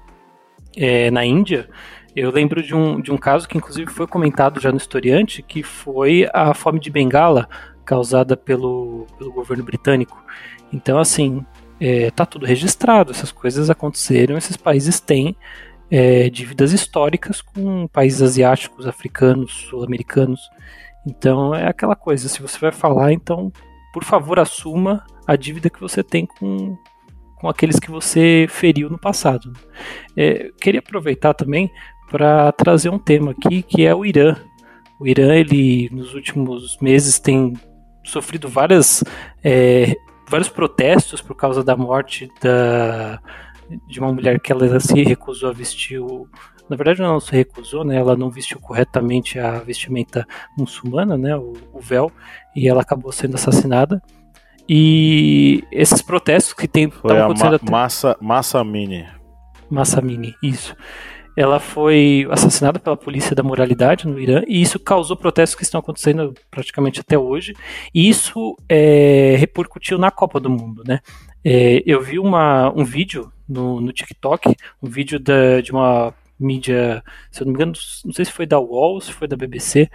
[0.76, 1.68] é, na Índia,
[2.14, 5.62] eu lembro de um, de um caso que inclusive foi comentado já no historiante, que
[5.62, 7.48] foi a fome de Bengala
[7.84, 10.22] causada pelo, pelo governo britânico.
[10.72, 11.44] Então, assim,
[11.80, 15.36] é, tá tudo registrado, essas coisas aconteceram, esses países têm
[15.90, 20.48] é, dívidas históricas com países asiáticos, africanos, sul-americanos.
[21.06, 23.52] Então é aquela coisa, se você vai falar, então
[23.92, 26.76] por favor assuma a dívida que você tem com,
[27.36, 29.52] com aqueles que você feriu no passado.
[30.16, 31.70] É, queria aproveitar também
[32.10, 34.36] para trazer um tema aqui que é o Irã.
[35.00, 37.52] O Irã, ele nos últimos meses tem
[38.04, 39.02] sofrido várias,
[39.42, 39.94] é,
[40.28, 43.20] vários protestos por causa da morte da,
[43.88, 46.28] de uma mulher que ela se recusou a vestir o,
[46.68, 47.96] na verdade não se recusou, né?
[47.96, 51.36] Ela não vestiu corretamente a vestimenta muçulmana, né?
[51.36, 52.10] O, o, véu
[52.54, 54.02] e ela acabou sendo assassinada.
[54.68, 57.70] E esses protestos que tem Foi a ma até...
[57.70, 59.06] Massa Massa Mini.
[59.70, 60.74] Massa Mini, isso
[61.36, 65.80] ela foi assassinada pela polícia da moralidade no Irã e isso causou protestos que estão
[65.80, 67.54] acontecendo praticamente até hoje
[67.92, 71.00] e isso é, repercutiu na Copa do Mundo, né?
[71.44, 77.02] É, eu vi uma, um vídeo no, no TikTok, um vídeo da, de uma mídia,
[77.30, 77.72] se eu não me engano,
[78.04, 79.88] não sei se foi da UOL, se foi da BBC,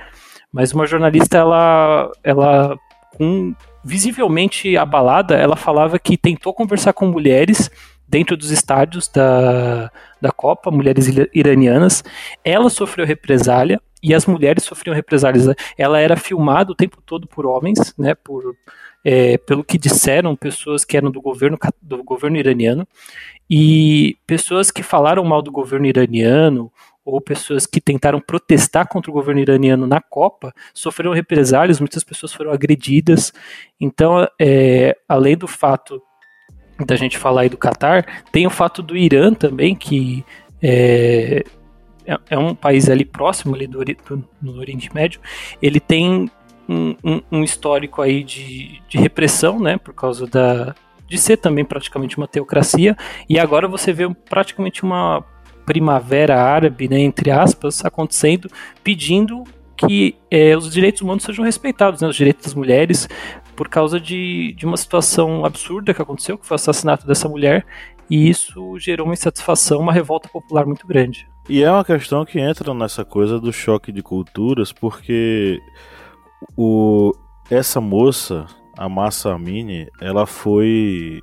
[0.52, 2.78] mas uma jornalista, ela, ela
[3.18, 7.70] com, visivelmente abalada, ela falava que tentou conversar com mulheres
[8.08, 12.04] dentro dos estádios da, da Copa, mulheres iranianas.
[12.44, 15.46] Ela sofreu represália e as mulheres sofriam represálias.
[15.78, 18.56] Ela era filmada o tempo todo por homens, né, por,
[19.04, 22.88] é, pelo que disseram pessoas que eram do governo, do governo iraniano,
[23.50, 26.72] e pessoas que falaram mal do governo iraniano
[27.04, 32.32] ou pessoas que tentaram protestar contra o governo iraniano na Copa sofreram represálias, muitas pessoas
[32.32, 33.34] foram agredidas.
[33.80, 36.02] Então, é, além do fato
[36.86, 40.24] da gente falar aí do Catar, tem o fato do Irã também, que
[40.62, 41.44] é,
[42.06, 43.84] é, é um país ali próximo ali do,
[44.42, 45.20] do Oriente Médio,
[45.62, 46.30] ele tem
[46.68, 50.76] um, um, um, histórico aí de, de repressão, né, por causa da,
[51.10, 52.96] de ser também praticamente uma teocracia,
[53.28, 55.24] e agora você vê praticamente uma
[55.66, 58.50] primavera árabe, né, entre aspas, acontecendo,
[58.84, 59.44] pedindo
[59.78, 63.08] que é, os direitos humanos sejam respeitados, né, os direitos das mulheres,
[63.56, 67.66] por causa de, de uma situação absurda que aconteceu, que foi o assassinato dessa mulher,
[68.10, 71.28] e isso gerou uma insatisfação, uma revolta popular muito grande.
[71.48, 75.62] E é uma questão que entra nessa coisa do choque de culturas, porque
[76.58, 77.12] o,
[77.50, 78.46] essa moça,
[78.80, 81.22] a Massa Amini, ela foi.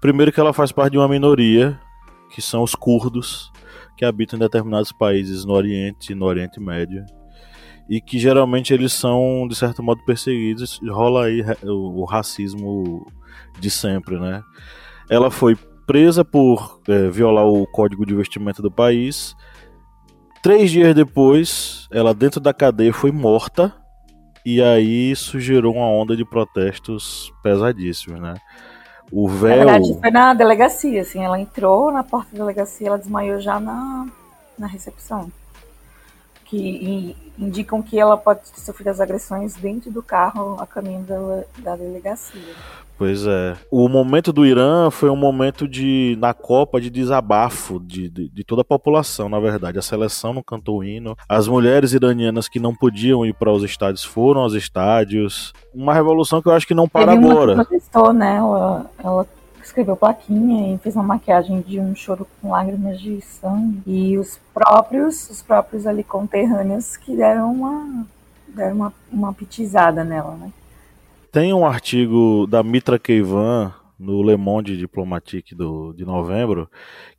[0.00, 1.78] Primeiro, que ela faz parte de uma minoria,
[2.30, 3.52] que são os curdos,
[3.94, 7.04] que habitam em determinados países no Oriente e no Oriente Médio
[7.90, 13.06] e que geralmente eles são de certo modo perseguidos, rola aí o racismo
[13.58, 14.42] de sempre, né?
[15.08, 19.34] Ela foi presa por é, violar o código de vestimenta do país.
[20.42, 23.74] Três dias depois, ela dentro da cadeia foi morta
[24.48, 28.34] e aí isso gerou uma onda de protestos pesadíssimos, né?
[29.12, 29.64] O véu.
[29.64, 33.60] Na verdade, foi na delegacia, assim, ela entrou na porta da delegacia, ela desmaiou já
[33.60, 34.06] na,
[34.58, 35.30] na recepção
[36.46, 41.76] que indicam que ela pode sofrer as agressões dentro do carro a caminho da, da
[41.76, 42.54] delegacia.
[42.98, 43.56] Pois é.
[43.70, 48.44] O momento do Irã foi um momento de, na Copa, de desabafo de, de, de,
[48.44, 49.78] toda a população, na verdade.
[49.78, 51.16] A seleção não cantou o hino.
[51.28, 55.52] As mulheres iranianas que não podiam ir para os estádios foram aos estádios.
[55.72, 57.52] Uma revolução que eu acho que não para Teve agora.
[57.52, 58.36] Que protestou, né?
[58.36, 59.26] Ela, ela
[59.62, 63.80] escreveu plaquinha e fez uma maquiagem de um choro com lágrimas de sangue.
[63.86, 68.04] E os próprios, os próprios ali conterrâneos que deram uma,
[68.48, 70.50] deram uma, uma pitizada nela, né?
[71.30, 76.70] Tem um artigo da Mitra Keivan no Le Monde Diplomatique do, de novembro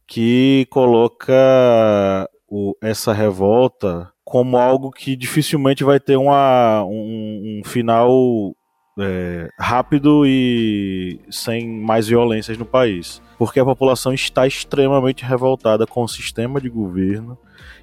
[0.08, 8.56] que coloca o, essa revolta como algo que dificilmente vai ter uma, um, um final
[9.00, 13.22] é, rápido e sem mais violências no país.
[13.38, 17.38] Porque a população está extremamente revoltada com o sistema de governo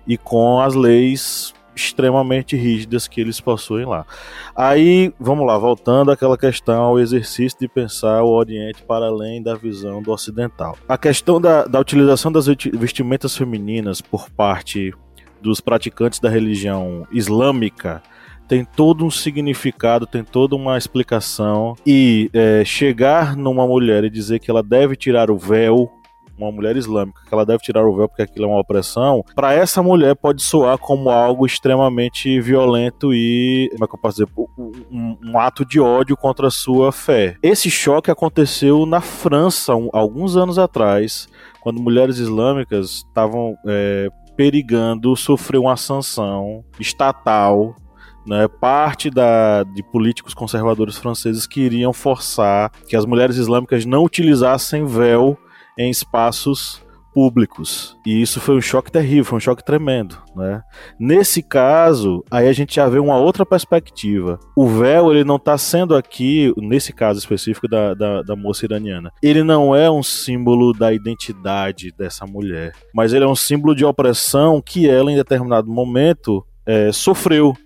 [0.07, 4.07] e com as leis extremamente rígidas que eles possuem lá.
[4.57, 9.55] Aí, vamos lá, voltando àquela questão, ao exercício de pensar o Oriente para além da
[9.55, 10.77] visão do Ocidental.
[10.89, 14.93] A questão da, da utilização das vestimentas femininas por parte
[15.41, 18.03] dos praticantes da religião islâmica
[18.49, 21.75] tem todo um significado, tem toda uma explicação.
[21.85, 25.91] E é, chegar numa mulher e dizer que ela deve tirar o véu
[26.39, 29.53] uma mulher islâmica, que ela deve tirar o véu porque aquilo é uma opressão, para
[29.53, 34.33] essa mulher pode soar como algo extremamente violento e, como é que eu posso dizer,
[34.91, 37.37] um, um ato de ódio contra a sua fé.
[37.43, 41.29] Esse choque aconteceu na França um, alguns anos atrás,
[41.61, 47.75] quando mulheres islâmicas estavam é, perigando sofrer uma sanção estatal
[48.27, 54.85] né, parte da, de políticos conservadores franceses queriam forçar que as mulheres islâmicas não utilizassem
[54.85, 55.39] véu
[55.79, 56.85] em espaços
[57.17, 57.97] públicos.
[58.05, 60.61] E isso foi um choque terrível, foi um choque tremendo, né?
[61.01, 64.39] Nesse caso, aí a gente já vê uma outra perspectiva.
[64.55, 69.11] O véu, ele não está sendo aqui, nesse caso específico da, da, da moça iraniana,
[69.23, 73.83] ele não é um símbolo da identidade dessa mulher, mas ele é um símbolo de
[73.83, 77.57] opressão que ela, em determinado momento, é, sofreu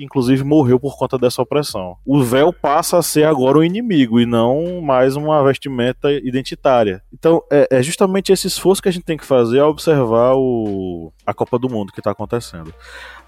[0.00, 1.96] inclusive morreu por conta dessa opressão.
[2.04, 7.02] O véu passa a ser agora o inimigo e não mais uma vestimenta identitária.
[7.12, 11.12] Então é, é justamente esse esforço que a gente tem que fazer ao observar o,
[11.26, 12.72] a Copa do Mundo que está acontecendo.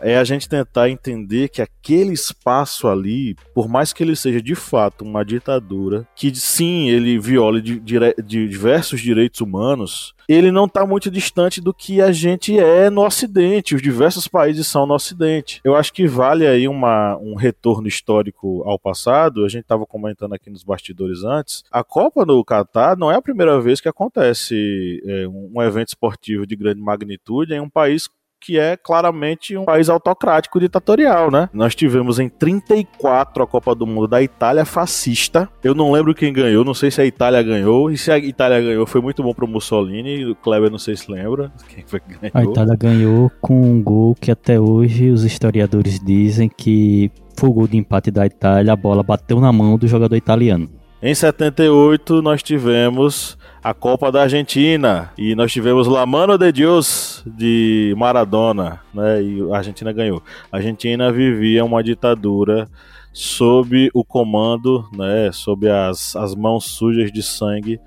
[0.01, 4.55] É a gente tentar entender que aquele espaço ali, por mais que ele seja de
[4.55, 10.67] fato uma ditadura, que sim, ele viola de, de, de diversos direitos humanos, ele não
[10.67, 13.75] está muito distante do que a gente é no Ocidente.
[13.75, 15.61] Os diversos países são no Ocidente.
[15.65, 19.45] Eu acho que vale aí uma, um retorno histórico ao passado.
[19.45, 21.65] A gente estava comentando aqui nos bastidores antes.
[21.71, 26.47] A Copa no Catar não é a primeira vez que acontece é, um evento esportivo
[26.47, 28.09] de grande magnitude em um país
[28.41, 31.49] que é claramente um país autocrático ditatorial, né?
[31.53, 35.49] Nós tivemos em 34 a Copa do Mundo da Itália fascista.
[35.63, 37.91] Eu não lembro quem ganhou, não sei se a Itália ganhou.
[37.91, 40.25] E se a Itália ganhou, foi muito bom pro Mussolini.
[40.25, 42.33] O Kleber não sei se lembra quem foi que ganhou.
[42.35, 47.53] A Itália ganhou com um gol que até hoje os historiadores dizem que foi o
[47.53, 50.69] gol de empate da Itália, a bola bateu na mão do jogador italiano.
[51.03, 57.23] Em 78 nós tivemos a Copa da Argentina e nós tivemos La Mano de Dios
[57.27, 59.23] de Maradona, né?
[59.23, 60.23] E a Argentina ganhou.
[60.51, 62.69] A Argentina vivia uma ditadura
[63.13, 67.81] sob o comando, né, sob as, as mãos sujas de sangue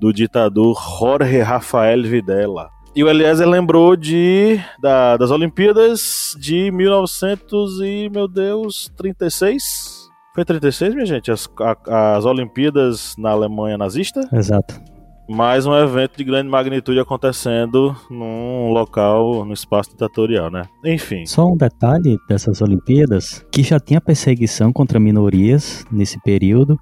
[0.00, 2.70] do ditador Jorge Rafael Videla.
[2.96, 10.08] E o Eliezer lembrou de da, das Olimpíadas de 1900 e, meu Deus, 36?
[10.34, 11.30] Foi 36, minha gente?
[11.30, 11.48] As,
[11.86, 14.28] a, as Olimpíadas na Alemanha nazista?
[14.32, 14.89] Exato
[15.30, 20.64] mais um evento de grande magnitude acontecendo num local, no espaço ditatorial, né?
[20.84, 21.24] Enfim.
[21.24, 26.76] Só um detalhe dessas Olimpíadas, que já tinha perseguição contra minorias nesse período,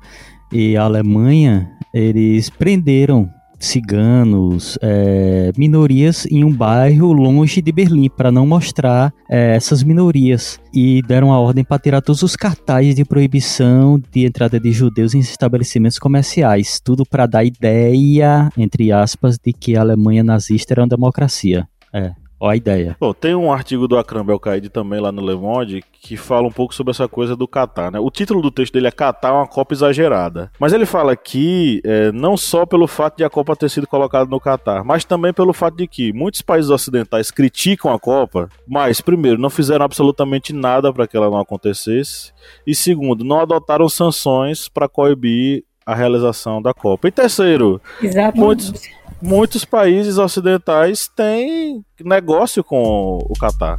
[0.51, 8.31] e a Alemanha, eles prenderam ciganos, é, minorias em um bairro longe de Berlim, para
[8.31, 10.61] não mostrar é, essas minorias.
[10.73, 15.15] E deram a ordem para tirar todos os cartazes de proibição de entrada de judeus
[15.15, 16.81] em estabelecimentos comerciais.
[16.83, 21.67] Tudo para dar ideia, entre aspas, de que a Alemanha nazista era uma democracia.
[21.93, 22.97] É, Ó a ideia.
[23.01, 26.53] Bom, tem um artigo do Akram Belkaid também lá no Le Monde que fala um
[26.53, 27.99] pouco sobre essa coisa do Catar, né?
[27.99, 30.51] O título do texto dele é Catar uma Copa exagerada.
[30.59, 34.31] Mas ele fala aqui é, não só pelo fato de a Copa ter sido colocada
[34.31, 39.01] no Catar, mas também pelo fato de que muitos países ocidentais criticam a Copa, mas
[39.01, 42.33] primeiro não fizeram absolutamente nada para que ela não acontecesse
[42.67, 47.09] e segundo não adotaram sanções para coibir a realização da Copa.
[47.09, 48.39] E terceiro, Exatamente.
[48.39, 48.73] muitos
[49.21, 53.79] muitos países ocidentais têm negócio com o Catar.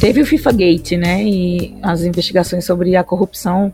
[0.00, 1.22] Teve o FIFA Gate, né?
[1.22, 3.72] E as investigações sobre a corrupção,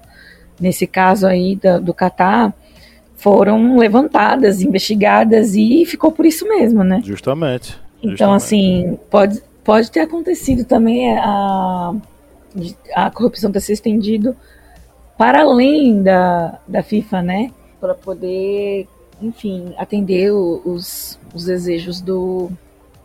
[0.60, 2.52] nesse caso aí do, do Catar,
[3.16, 7.00] foram levantadas, investigadas e ficou por isso mesmo, né?
[7.02, 7.78] Justamente.
[8.02, 11.94] Então, assim, pode, pode ter acontecido também a,
[12.94, 14.36] a corrupção ter se estendido
[15.16, 17.50] para além da, da FIFA, né?
[17.80, 18.86] Para poder,
[19.20, 22.50] enfim, atender os, os desejos do,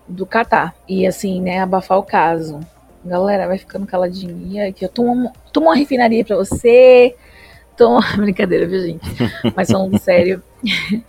[0.08, 0.76] do Catar.
[0.88, 2.60] E, assim, né, abafar o caso.
[3.04, 4.72] Galera, vai ficando caladinha.
[4.72, 7.16] Que eu tomo, tomo uma refinaria pra você.
[7.74, 9.06] Então, brincadeira, viu, gente?
[9.56, 10.42] Mas falando sério.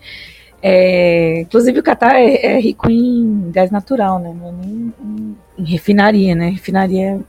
[0.65, 4.33] É, inclusive o Catar é, é, rico em gás natural, né?
[4.33, 6.51] Não é nem em, em refinaria, né?
[6.51, 7.19] Refinaria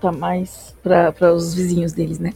[0.00, 2.32] tá mais para os vizinhos deles, né?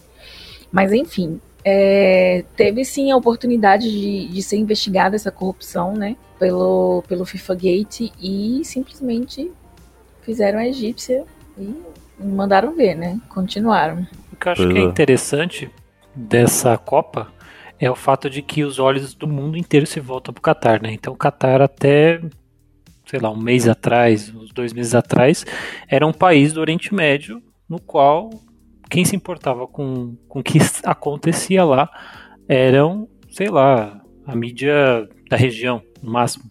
[0.73, 6.17] Mas enfim, é, teve sim a oportunidade de, de ser investigada essa corrupção, né?
[6.37, 9.53] Pelo, pelo FIFA Gate e simplesmente
[10.23, 11.25] fizeram a egípcia
[11.59, 11.75] e
[12.19, 13.21] mandaram ver, né?
[13.29, 14.07] Continuaram.
[14.33, 15.71] O que eu acho que é interessante
[16.15, 17.33] dessa Copa
[17.79, 20.83] é o fato de que os olhos do mundo inteiro se voltam para o Catar,
[20.83, 20.93] né?
[20.93, 22.21] Então o Catar até,
[23.07, 25.47] sei lá, um mês atrás, uns dois meses atrás,
[25.89, 28.31] era um país do Oriente Médio no qual
[28.91, 31.89] quem se importava com, com o que acontecia lá
[32.49, 36.45] eram, sei lá, a mídia da região, no máximo.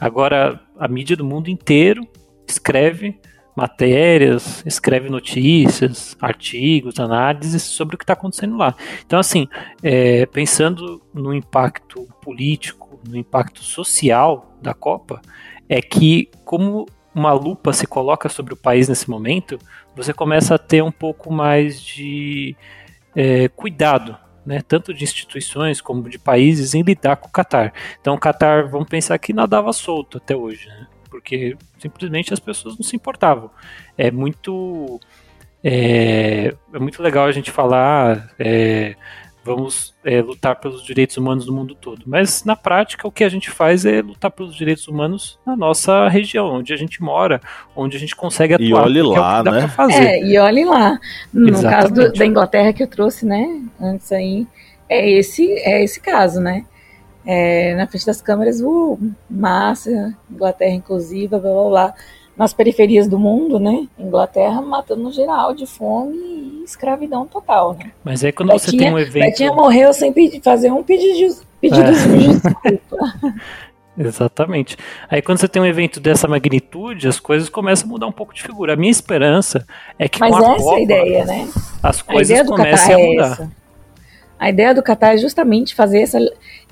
[0.00, 2.06] Agora, a mídia do mundo inteiro
[2.46, 3.20] escreve
[3.54, 8.74] matérias, escreve notícias, artigos, análises sobre o que está acontecendo lá.
[9.04, 9.46] Então, assim,
[9.82, 15.20] é, pensando no impacto político, no impacto social da Copa,
[15.68, 19.58] é que como uma lupa se coloca sobre o país nesse momento,
[19.94, 22.56] você começa a ter um pouco mais de
[23.14, 27.72] é, cuidado né, tanto de instituições como de países em lidar com o Catar.
[28.00, 30.66] Então o Catar, vamos pensar que nadava solto até hoje.
[30.68, 30.86] Né?
[31.12, 33.50] Porque simplesmente as pessoas não se importavam.
[33.98, 34.98] É muito
[35.62, 38.96] é, é muito legal a gente falar é,
[39.44, 43.28] vamos é, lutar pelos direitos humanos no mundo todo, mas na prática o que a
[43.28, 47.40] gente faz é lutar pelos direitos humanos na nossa região, onde a gente mora,
[47.76, 48.66] onde a gente consegue atuar.
[48.66, 49.70] E olhe é lá, é né?
[49.90, 50.98] É, e olhe lá.
[51.32, 51.76] No Exatamente.
[51.76, 54.46] caso do, da Inglaterra que eu trouxe, né, antes aí,
[54.88, 56.64] é esse, é esse caso, né?
[57.24, 58.98] É, na frente das câmeras, uh,
[59.30, 61.94] massa, Inglaterra inclusiva, blá blá blá.
[62.34, 63.86] Nas periferias do mundo, né?
[63.98, 67.92] Inglaterra matando geral de fome e escravidão total, né?
[68.02, 69.24] Mas aí quando Betinha, você tem um evento.
[69.24, 71.92] Betinha morreu sem pedir, fazer um pedido de, pedido é.
[71.92, 73.14] de desculpa.
[73.98, 74.78] Exatamente.
[75.10, 78.32] Aí quando você tem um evento dessa magnitude, as coisas começam a mudar um pouco
[78.32, 78.72] de figura.
[78.72, 79.66] A minha esperança
[79.98, 81.48] é que Mas com a essa Copa, é a ideia, né?
[81.82, 83.32] as coisas comecem a é mudar.
[83.32, 83.61] Essa.
[84.42, 86.18] A ideia do Qatar é justamente fazer essa,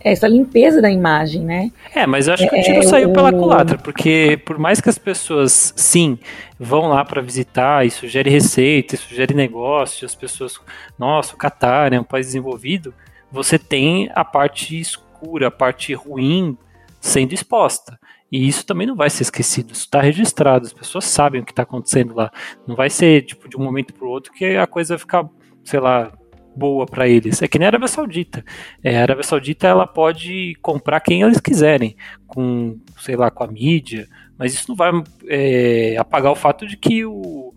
[0.00, 1.70] essa limpeza da imagem, né?
[1.94, 3.12] É, mas eu acho que o tiro é, saiu o...
[3.12, 6.18] pela culatra, porque por mais que as pessoas, sim,
[6.58, 10.58] vão lá para visitar e sugere receita, e sugere negócio, as pessoas,
[10.98, 12.92] nossa, o Qatar é um país desenvolvido,
[13.30, 16.58] você tem a parte escura, a parte ruim
[17.00, 17.96] sendo exposta.
[18.32, 21.52] E isso também não vai ser esquecido, isso está registrado, as pessoas sabem o que
[21.52, 22.32] está acontecendo lá.
[22.66, 25.28] Não vai ser, tipo, de um momento para o outro que a coisa vai ficar,
[25.62, 26.10] sei lá,
[26.54, 27.42] boa para eles.
[27.42, 28.44] É que nem a Arábia Saudita.
[28.82, 31.96] É, a Arábia Saudita ela pode comprar quem eles quiserem,
[32.26, 34.90] com, sei lá, com a mídia, mas isso não vai
[35.28, 37.52] é, apagar o fato de que o,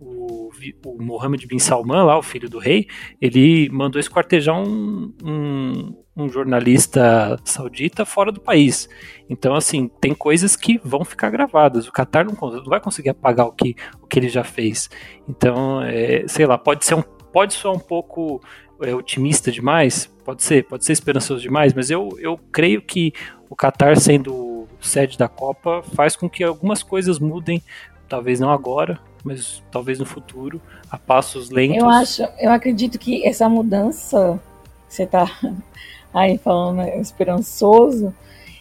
[0.00, 0.50] o,
[0.84, 2.86] o Mohammed bin Salman, lá, o filho do rei,
[3.20, 8.88] ele mandou esquartejar um, um, um jornalista saudita fora do país.
[9.28, 11.88] Então, assim, tem coisas que vão ficar gravadas.
[11.88, 14.88] O Qatar não, não vai conseguir apagar o que, o que ele já fez.
[15.28, 18.40] Então, é, sei lá, pode ser um pode soar um pouco
[18.80, 23.12] é, otimista demais, pode ser, pode ser esperançoso demais, mas eu, eu creio que
[23.50, 27.62] o Qatar sendo sede da Copa faz com que algumas coisas mudem,
[28.08, 31.76] talvez não agora, mas talvez no futuro, a passos lentos.
[31.76, 34.40] Eu acho, eu acredito que essa mudança,
[34.88, 35.30] você está
[36.14, 38.14] aí falando né, esperançoso,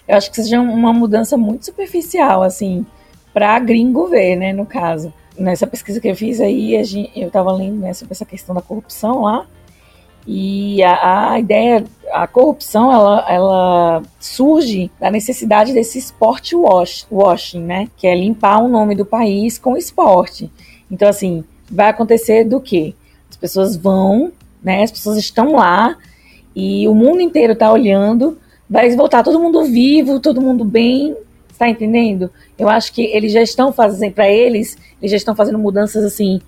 [0.06, 2.86] eu acho que seja uma mudança muito superficial, assim,
[3.34, 7.52] para gringo ver, né, no caso nessa pesquisa que eu fiz aí, gente, eu estava
[7.52, 9.46] lendo né, sobre essa questão da corrupção lá,
[10.28, 17.62] e a, a, ideia, a corrupção, ela, ela surge da necessidade desse sport wash, washing,
[17.62, 17.88] né?
[17.96, 20.50] Que é limpar o nome do país com esporte.
[20.90, 22.96] Então, assim, vai acontecer do quê?
[23.30, 24.32] As pessoas vão,
[24.64, 24.82] né?
[24.82, 25.96] As pessoas estão lá
[26.56, 31.16] e o mundo inteiro está olhando, vai voltar todo mundo vivo, todo mundo bem,
[31.56, 32.30] está entendendo?
[32.58, 36.40] Eu acho que eles já estão fazendo, para eles, eles já estão fazendo mudanças assim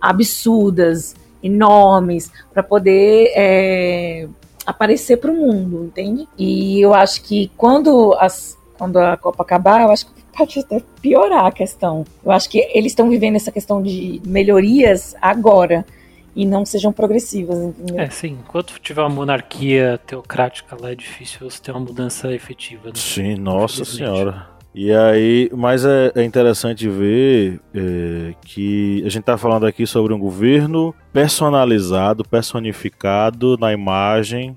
[0.00, 4.28] absurdas, enormes, para poder é,
[4.66, 6.28] aparecer para o mundo, entende?
[6.36, 10.82] E eu acho que quando, as, quando a Copa acabar, eu acho que pode até
[11.00, 12.04] piorar a questão.
[12.24, 15.86] Eu acho que eles estão vivendo essa questão de melhorias agora
[16.34, 17.98] e não sejam progressivas, entendeu?
[17.98, 18.38] É, sim.
[18.46, 22.88] Enquanto tiver uma monarquia teocrática lá, é difícil você ter uma mudança efetiva.
[22.88, 22.94] Né?
[22.94, 24.55] Sim, nossa senhora.
[24.78, 30.12] E aí, mas é, é interessante ver é, que a gente está falando aqui sobre
[30.12, 34.54] um governo personalizado, personificado na imagem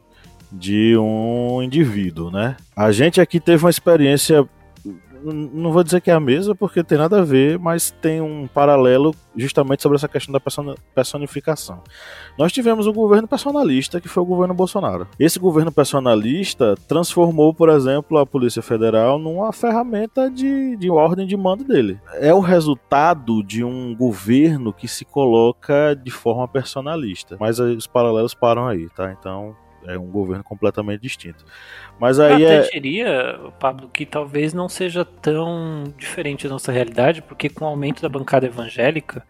[0.52, 2.58] de um indivíduo, né?
[2.76, 4.46] A gente aqui teve uma experiência
[5.24, 8.48] não vou dizer que é a mesma, porque tem nada a ver, mas tem um
[8.48, 10.42] paralelo justamente sobre essa questão da
[10.94, 11.82] personificação.
[12.38, 15.08] Nós tivemos um governo personalista, que foi o governo Bolsonaro.
[15.20, 21.38] Esse governo personalista transformou, por exemplo, a Polícia Federal numa ferramenta de, de ordem de
[21.38, 22.00] mando dele.
[22.16, 27.38] É o resultado de um governo que se coloca de forma personalista.
[27.40, 29.16] Mas os paralelos param aí, tá?
[29.18, 29.56] Então
[29.86, 31.46] é um governo completamente distinto.
[32.00, 32.70] Mas Eu aí até é.
[32.70, 38.02] diria, Pablo, que talvez não seja tão diferente da nossa realidade, porque com o aumento
[38.02, 39.26] da bancada evangélica,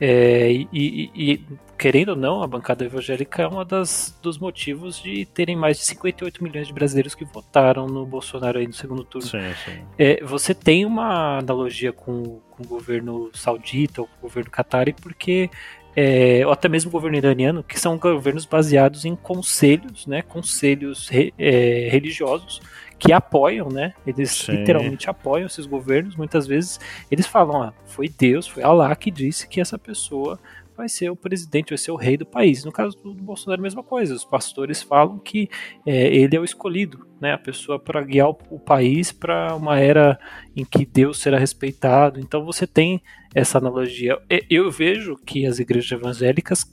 [0.00, 1.46] é, e, e- e,
[1.78, 6.42] querendo ou não, a bancada evangélica é um dos motivos de terem mais de 58
[6.42, 9.28] milhões de brasileiros que votaram no Bolsonaro aí no segundo turno.
[9.28, 9.84] Sim, sim.
[9.96, 14.92] É, você tem uma analogia com, com o governo saudita ou com o governo catari,
[14.92, 15.48] porque
[15.94, 21.08] é, ou até mesmo o governo iraniano, que são governos baseados em conselhos, né, conselhos
[21.08, 22.60] re- é, religiosos
[22.98, 24.52] que apoiam, né, eles Sim.
[24.52, 26.14] literalmente apoiam esses governos.
[26.16, 26.78] Muitas vezes
[27.10, 30.38] eles falam, ah, foi Deus, foi Allah que disse que essa pessoa
[30.82, 32.64] vai ser o presidente, vai ser o rei do país.
[32.64, 34.14] No caso do Bolsonaro, a mesma coisa.
[34.14, 35.48] Os pastores falam que
[35.86, 39.78] é, ele é o escolhido, né, a pessoa para guiar o, o país para uma
[39.78, 40.18] era
[40.56, 42.18] em que Deus será respeitado.
[42.18, 43.00] Então você tem
[43.32, 44.18] essa analogia.
[44.50, 46.64] Eu vejo que as igrejas evangélicas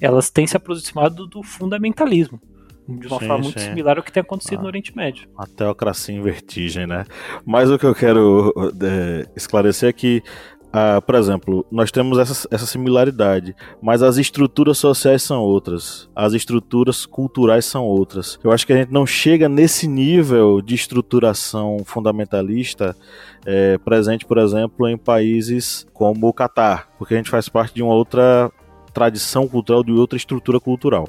[0.00, 2.40] elas têm se aproximado do fundamentalismo.
[2.88, 3.66] De uma Sim, forma muito sim.
[3.70, 4.62] similar ao que tem acontecido Ah.
[4.62, 5.28] no Oriente Médio.
[5.36, 7.04] A teocracia em vertigem, né?
[7.44, 10.22] Mas o que eu quero é, esclarecer é que,
[10.78, 16.34] ah, por exemplo, nós temos essa, essa similaridade, mas as estruturas sociais são outras, as
[16.34, 18.38] estruturas culturais são outras.
[18.44, 22.94] Eu acho que a gente não chega nesse nível de estruturação fundamentalista
[23.46, 27.82] é, presente, por exemplo, em países como o Catar, porque a gente faz parte de
[27.82, 28.52] uma outra
[28.92, 31.08] tradição cultural, de outra estrutura cultural.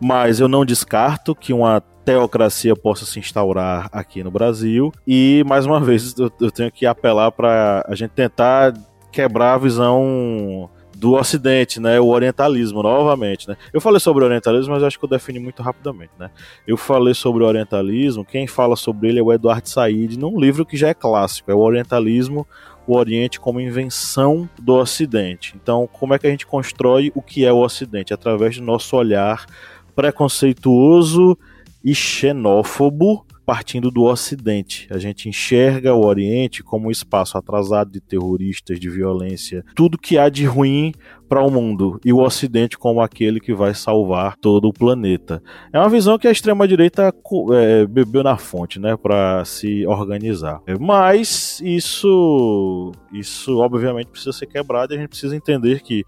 [0.00, 4.92] Mas eu não descarto que uma teocracia possa se instaurar aqui no Brasil.
[5.06, 8.72] E, mais uma vez, eu, eu tenho que apelar para a gente tentar
[9.10, 12.00] quebrar a visão do Ocidente, né?
[12.00, 13.56] O orientalismo, novamente, né?
[13.72, 16.30] Eu falei sobre o orientalismo, mas acho que eu defini muito rapidamente, né?
[16.66, 20.66] Eu falei sobre o orientalismo, quem fala sobre ele é o Eduardo Said, num livro
[20.66, 22.46] que já é clássico, é o Orientalismo,
[22.84, 25.54] o Oriente como invenção do Ocidente.
[25.54, 28.12] Então, como é que a gente constrói o que é o Ocidente?
[28.12, 29.46] Através do nosso olhar
[29.94, 31.38] preconceituoso
[31.84, 34.86] e xenófobo partindo do Ocidente.
[34.90, 40.18] A gente enxerga o Oriente como um espaço atrasado de terroristas, de violência, tudo que
[40.18, 40.92] há de ruim
[41.28, 45.42] para o mundo e o Ocidente como aquele que vai salvar todo o planeta.
[45.72, 47.12] É uma visão que a extrema direita
[47.52, 50.60] é, bebeu na fonte, né, para se organizar.
[50.80, 56.04] Mas isso, isso obviamente precisa ser quebrado e a gente precisa entender que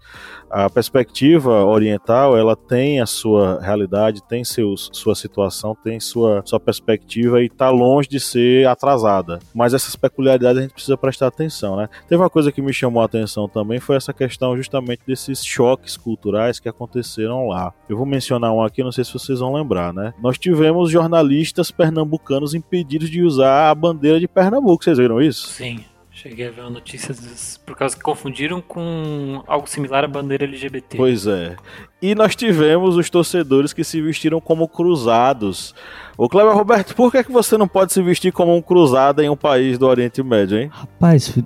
[0.49, 6.59] a perspectiva oriental ela tem a sua realidade, tem seus, sua situação, tem sua, sua
[6.59, 9.39] perspectiva e está longe de ser atrasada.
[9.53, 11.87] Mas essas peculiaridades a gente precisa prestar atenção, né?
[12.07, 15.97] Teve uma coisa que me chamou a atenção também foi essa questão justamente desses choques
[15.97, 17.73] culturais que aconteceram lá.
[17.89, 20.13] Eu vou mencionar um aqui, não sei se vocês vão lembrar, né?
[20.21, 24.83] Nós tivemos jornalistas pernambucanos impedidos de usar a bandeira de Pernambuco.
[24.83, 25.47] Vocês viram isso?
[25.47, 25.83] Sim.
[26.13, 27.59] Cheguei a ver uma notícia des...
[27.65, 30.97] por causa que confundiram com algo similar à bandeira LGBT.
[30.97, 31.55] Pois é.
[32.01, 35.73] E nós tivemos os torcedores que se vestiram como cruzados.
[36.17, 39.21] Ô Cleber Roberto, por que, é que você não pode se vestir como um cruzado
[39.21, 40.69] em um país do Oriente Médio, hein?
[40.71, 41.37] Rapaz,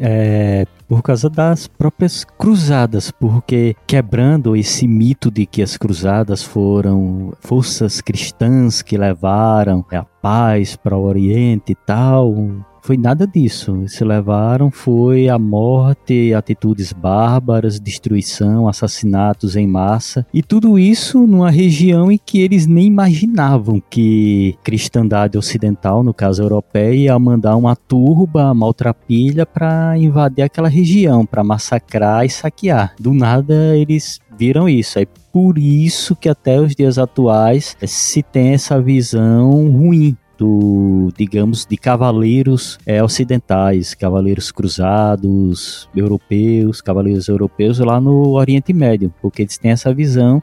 [0.00, 7.32] é, por causa das próprias cruzadas, porque quebrando esse mito de que as cruzadas foram
[7.40, 12.34] forças cristãs que levaram a paz para o Oriente e tal,
[12.82, 13.84] foi nada disso.
[13.86, 21.50] Se levaram foi a morte, atitudes bárbaras, destruição, assassinatos em massa e tudo isso numa
[21.50, 27.76] região em que eles nem imaginavam que cristandade ocidental, no caso europeia, ia mandar uma
[27.76, 32.94] turba, maltrapilha para invadir aquela região, para massacrar e saquear.
[32.98, 34.98] Do nada eles viram isso.
[34.98, 41.64] É por isso que até os dias atuais se tem essa visão ruim do, digamos,
[41.64, 49.56] de cavaleiros é, ocidentais, cavaleiros cruzados, europeus, cavaleiros europeus lá no Oriente Médio, porque eles
[49.56, 50.40] têm essa visão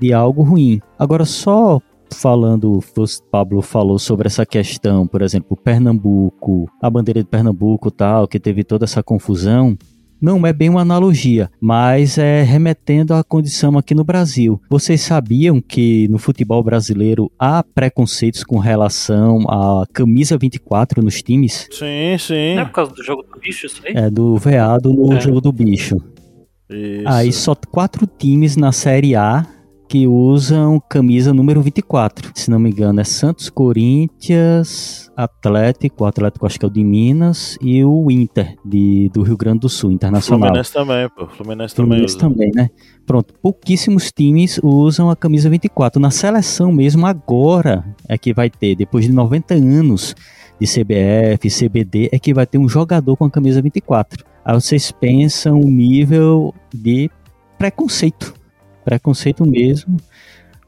[0.00, 0.80] de algo ruim.
[0.98, 1.80] Agora, só
[2.12, 8.26] falando, o Pablo falou sobre essa questão, por exemplo, Pernambuco, a bandeira de Pernambuco tal,
[8.26, 9.78] que teve toda essa confusão,
[10.20, 14.60] não é bem uma analogia, mas é remetendo à condição aqui no Brasil.
[14.70, 21.68] Vocês sabiam que no futebol brasileiro há preconceitos com relação à camisa 24 nos times?
[21.70, 22.54] Sim, sim.
[22.54, 23.92] Não é por causa do jogo do bicho isso aí?
[23.94, 25.20] É, do veado no É.
[25.20, 25.96] jogo do bicho.
[26.68, 27.08] Isso.
[27.08, 29.46] Aí só quatro times na Série A
[29.88, 32.32] que usam camisa número 24.
[32.34, 36.82] Se não me engano, é Santos, Corinthians, Atlético, o Atlético acho que é o de
[36.82, 40.40] Minas, e o Inter de, do Rio Grande do Sul, Internacional.
[40.40, 41.26] Fluminense também, pô.
[41.28, 42.50] Fluminense, Fluminense também.
[42.50, 42.70] também, né?
[43.06, 46.00] Pronto, pouquíssimos times usam a camisa 24.
[46.00, 50.14] Na seleção mesmo, agora é que vai ter, depois de 90 anos
[50.60, 54.24] de CBF, CBD, é que vai ter um jogador com a camisa 24.
[54.44, 57.10] Aí vocês pensam o nível de
[57.58, 58.35] preconceito.
[58.86, 59.98] Preconceito mesmo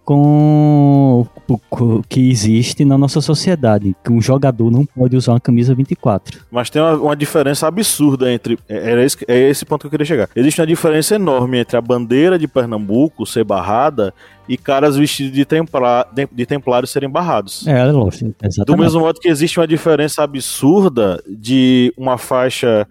[0.08, 5.74] com o que existe na nossa sociedade, que um jogador não pode usar uma camisa
[5.74, 6.40] 24.
[6.50, 8.58] Mas tem uma, uma diferença absurda entre.
[8.66, 10.30] É, era esse, é esse ponto que eu queria chegar.
[10.34, 14.14] Existe uma diferença enorme entre a bandeira de Pernambuco ser barrada
[14.48, 17.66] e caras vestidos de, templa, de, de templários serem barrados.
[17.66, 18.64] É, lógico, exatamente.
[18.64, 22.88] Do mesmo modo que existe uma diferença absurda de uma faixa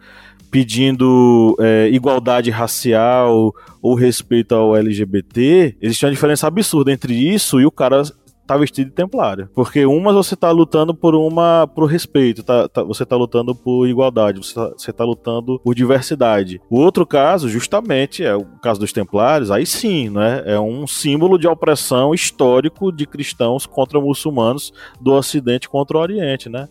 [0.49, 7.65] pedindo é, igualdade racial ou respeito ao LGBT, existe uma diferença absurda entre isso e
[7.65, 8.03] o cara
[8.47, 9.49] tá vestido de templário.
[9.53, 13.85] Porque uma você tá lutando por uma por respeito, tá, tá você tá lutando por
[13.85, 16.61] igualdade, você tá, você tá, lutando por diversidade.
[16.69, 20.43] O outro caso, justamente, é o caso dos templários, aí sim, né?
[20.45, 24.71] É um símbolo de opressão histórico de cristãos contra muçulmanos
[25.01, 26.69] do ocidente contra o oriente, né?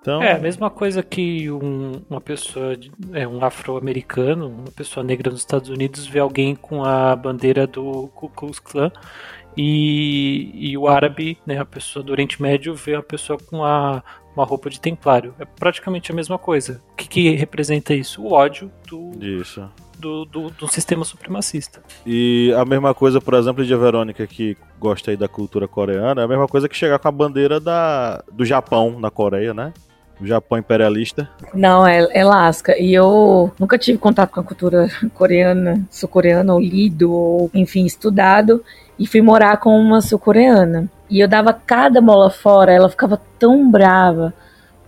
[0.00, 0.22] Então...
[0.22, 2.74] É a mesma coisa que um, uma pessoa,
[3.12, 8.08] é, um afro-americano, uma pessoa negra nos Estados Unidos vê alguém com a bandeira do
[8.14, 8.90] Ku Klux Klan
[9.56, 14.02] e, e o árabe, né, a pessoa do Oriente Médio vê a pessoa com a,
[14.34, 15.34] uma roupa de templário.
[15.38, 16.80] É praticamente a mesma coisa.
[16.92, 18.22] O que, que representa isso?
[18.22, 19.68] O ódio do, isso.
[19.98, 21.82] Do, do, do, sistema supremacista.
[22.06, 26.22] E a mesma coisa, por exemplo, de a Verônica que gosta aí da cultura coreana,
[26.22, 29.74] é a mesma coisa que chegar com a bandeira da, do Japão na Coreia, né?
[30.26, 31.28] Japão imperialista?
[31.54, 32.78] Não, é, é lasca.
[32.78, 38.62] E eu nunca tive contato com a cultura coreana, sul-coreana, ou lido, ou enfim, estudado.
[38.98, 40.90] E fui morar com uma sul-coreana.
[41.08, 44.32] E eu dava cada mola fora, ela ficava tão brava.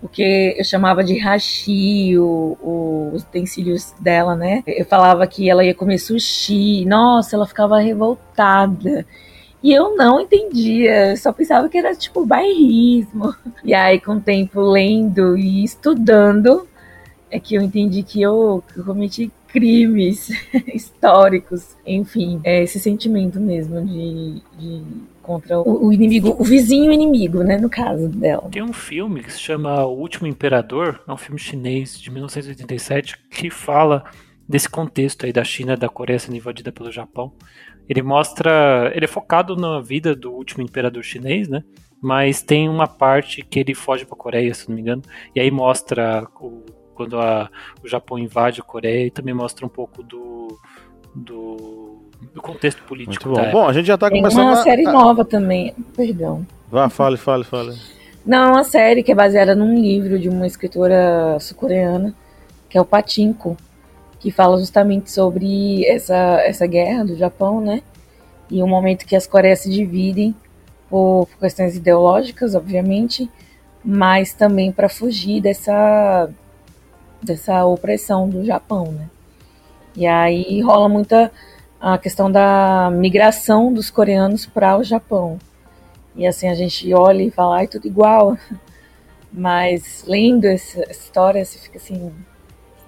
[0.00, 4.62] Porque eu chamava de hashi o, o, os utensílios dela, né?
[4.66, 6.84] Eu falava que ela ia comer sushi.
[6.84, 9.06] Nossa, ela ficava revoltada.
[9.62, 13.34] E eu não entendia, só pensava que era tipo bairrismo.
[13.62, 16.66] E aí, com o tempo lendo e estudando,
[17.30, 20.30] é que eu entendi que eu, que eu cometi crimes
[20.74, 21.76] históricos.
[21.86, 24.82] Enfim, é esse sentimento mesmo de, de
[25.22, 28.48] contra o, inimigo, o vizinho inimigo, né, no caso dela.
[28.50, 33.16] Tem um filme que se chama O Último Imperador, é um filme chinês de 1987
[33.30, 34.04] que fala
[34.48, 37.32] desse contexto aí da China, da Coreia sendo invadida pelo Japão.
[37.88, 38.90] Ele mostra.
[38.94, 41.62] Ele é focado na vida do último imperador chinês, né?
[42.00, 45.02] Mas tem uma parte que ele foge para a Coreia, se não me engano.
[45.34, 46.64] E aí mostra o,
[46.94, 47.48] quando a,
[47.82, 50.58] o Japão invade a Coreia e também mostra um pouco do.
[51.14, 52.02] do,
[52.34, 53.28] do contexto político.
[53.28, 53.50] Muito bom.
[53.50, 54.38] bom, a gente já está começando.
[54.38, 54.62] Tem uma a...
[54.62, 55.74] série nova também.
[55.96, 56.46] Perdão.
[56.70, 57.76] Vá, fale, fale, fale.
[58.24, 62.14] Não, uma série que é baseada num livro de uma escritora sul-coreana,
[62.68, 63.56] que é o Patinko
[64.22, 67.82] que fala justamente sobre essa, essa guerra do Japão, né?
[68.48, 70.32] E o momento que as Coreias se dividem
[70.88, 73.28] por, por questões ideológicas, obviamente,
[73.84, 76.30] mas também para fugir dessa,
[77.20, 79.10] dessa opressão do Japão, né?
[79.96, 81.32] E aí rola muita
[81.80, 85.36] a questão da migração dos coreanos para o Japão.
[86.14, 88.38] E assim a gente olha e fala, ai, tudo igual.
[89.32, 92.12] Mas lendo essa história, você fica assim,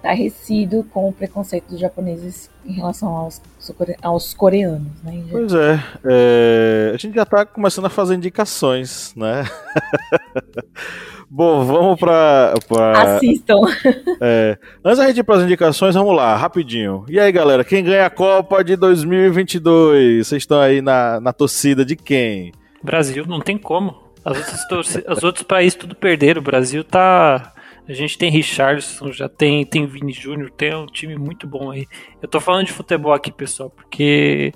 [0.05, 3.41] estarrecido com o preconceito dos japoneses em relação aos,
[4.01, 5.23] aos coreanos, né?
[5.31, 9.43] Pois é, é, a gente já está começando a fazer indicações, né?
[11.27, 12.53] Bom, vamos para.
[12.67, 13.15] Pra...
[13.15, 13.61] Assistam.
[14.21, 17.03] É, antes da gente ir para as indicações, vamos lá, rapidinho.
[17.09, 20.27] E aí, galera, quem ganha a Copa de 2022?
[20.27, 22.53] Vocês estão aí na, na torcida de quem?
[22.81, 24.05] Brasil, não tem como.
[24.23, 26.41] As outras, os outros países tudo perderam.
[26.41, 27.54] O Brasil tá
[27.87, 31.87] a gente tem Richardson, já tem, tem Vini Júnior, tem um time muito bom aí.
[32.21, 34.53] Eu tô falando de futebol aqui, pessoal, porque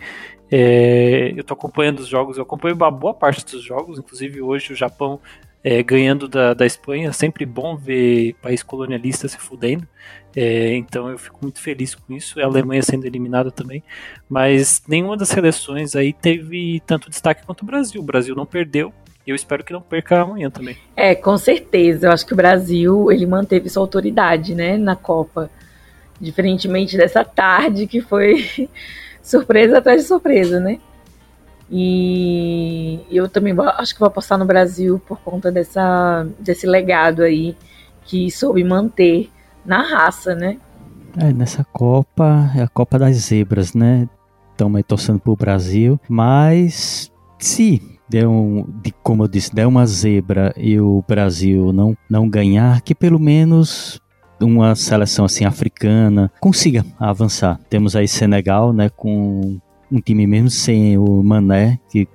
[0.52, 4.74] é, eu tô acompanhando os jogos, eu acompanho uma boa parte dos jogos, inclusive hoje
[4.74, 5.20] o Japão
[5.64, 9.88] é, ganhando da, da Espanha, sempre bom ver país colonialista se fudendo.
[10.36, 12.40] É, então eu fico muito feliz com isso.
[12.40, 13.84] A Alemanha sendo eliminada também,
[14.28, 18.02] mas nenhuma das seleções aí teve tanto destaque quanto o Brasil.
[18.02, 18.94] O Brasil não perdeu,
[19.26, 20.78] eu espero que não perca amanhã também.
[20.96, 22.08] É, com certeza.
[22.08, 25.50] Eu acho que o Brasil ele manteve sua autoridade, né, na Copa.
[26.20, 28.70] Diferentemente dessa tarde que foi
[29.22, 30.80] surpresa atrás de surpresa, né?
[31.72, 37.56] E eu também acho que vou apostar no Brasil por conta dessa, desse legado aí
[38.06, 39.30] que soube manter
[39.64, 40.58] na raça, né?
[41.18, 44.10] É, nessa Copa é a Copa das Zebras, né?
[44.60, 47.10] estamos torcendo pro Brasil, mas
[47.40, 52.28] se der um, de, como eu disse, der uma zebra e o Brasil não, não
[52.28, 54.02] ganhar, que pelo menos
[54.42, 57.60] uma seleção assim africana consiga avançar.
[57.70, 59.60] Temos aí Senegal, né, com
[59.92, 62.08] um time mesmo sem o Mané, que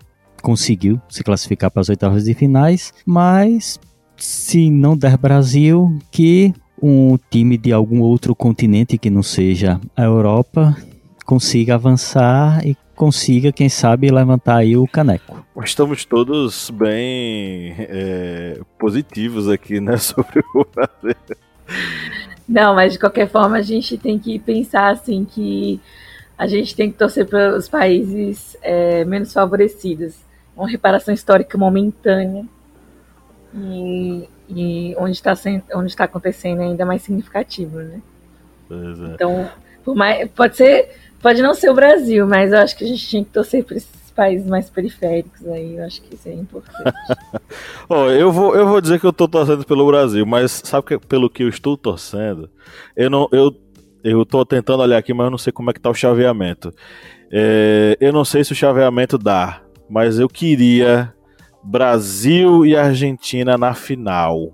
[0.42, 3.78] conseguiu se classificar para as oitavas de finais, mas
[4.16, 10.02] se não der Brasil, que um time de algum outro continente que não seja a
[10.02, 10.76] Europa
[11.24, 15.44] consiga avançar e consiga, quem sabe, levantar aí o caneco.
[15.62, 21.14] Estamos todos bem é, positivos aqui, né, sobre o Brasil.
[22.48, 25.78] Não, mas de qualquer forma a gente tem que pensar assim que
[26.38, 30.14] a gente tem que torcer para os países é, menos favorecidos.
[30.56, 32.46] Uma reparação histórica momentânea
[33.54, 35.34] e, e onde está
[35.74, 38.00] onde está acontecendo é ainda mais significativo, né?
[38.70, 39.14] É.
[39.14, 39.50] Então,
[39.94, 40.88] mais, pode ser,
[41.24, 43.78] pode não ser o Brasil, mas eu acho que a gente tinha que torcer para
[43.78, 46.94] esses países mais periféricos aí, eu acho que isso é importante.
[47.88, 50.98] oh, eu, vou, eu vou dizer que eu estou torcendo pelo Brasil, mas sabe que,
[50.98, 52.50] pelo que eu estou torcendo?
[52.94, 53.50] Eu não, eu,
[54.04, 56.70] eu tô tentando olhar aqui, mas eu não sei como é que tá o chaveamento.
[57.32, 61.14] É, eu não sei se o chaveamento dá, mas eu queria
[61.62, 64.52] Brasil e Argentina na final.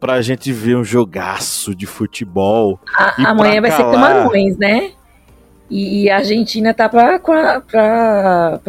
[0.00, 2.80] Pra gente ver um jogaço de futebol.
[2.92, 3.86] A, amanhã vai calar...
[3.86, 4.92] ser Camarões, né?
[5.70, 7.20] E, e, a Argentina tá pra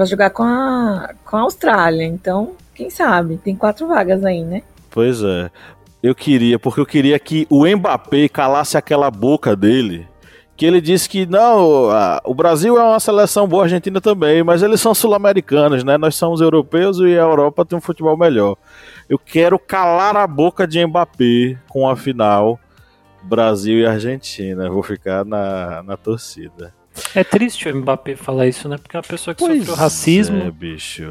[0.05, 2.03] jogar com a, com a Austrália.
[2.03, 3.37] Então, quem sabe?
[3.37, 4.63] Tem quatro vagas aí, né?
[4.89, 5.49] Pois é.
[6.01, 10.07] Eu queria, porque eu queria que o Mbappé calasse aquela boca dele
[10.57, 11.89] que ele disse que não,
[12.23, 15.99] o Brasil é uma seleção boa, a Argentina também, mas eles são sul-americanos, né?
[15.99, 18.57] Nós somos europeus e a Europa tem um futebol melhor.
[19.07, 22.59] Eu quero calar a boca de Mbappé com a final
[23.21, 24.67] Brasil e Argentina.
[24.67, 26.73] Vou ficar na, na torcida.
[27.15, 28.77] É triste o Mbappé falar isso, né?
[28.77, 30.37] Porque é uma pessoa que pois sofreu racismo.
[30.37, 31.03] É, bicho.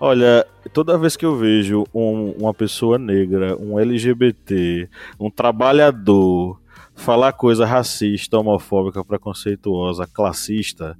[0.00, 4.88] Olha, toda vez que eu vejo um, uma pessoa negra, um LGBT,
[5.18, 6.60] um trabalhador
[6.94, 10.96] falar coisa racista, homofóbica, preconceituosa, classista,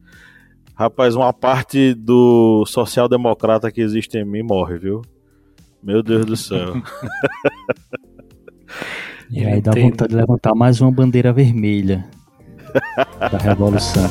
[0.75, 5.03] rapaz, uma parte do social-democrata que existe em mim morre, viu?
[5.83, 6.75] Meu Deus do céu.
[9.31, 12.09] e aí dá vontade de levantar mais uma bandeira vermelha
[13.19, 14.11] da revolução.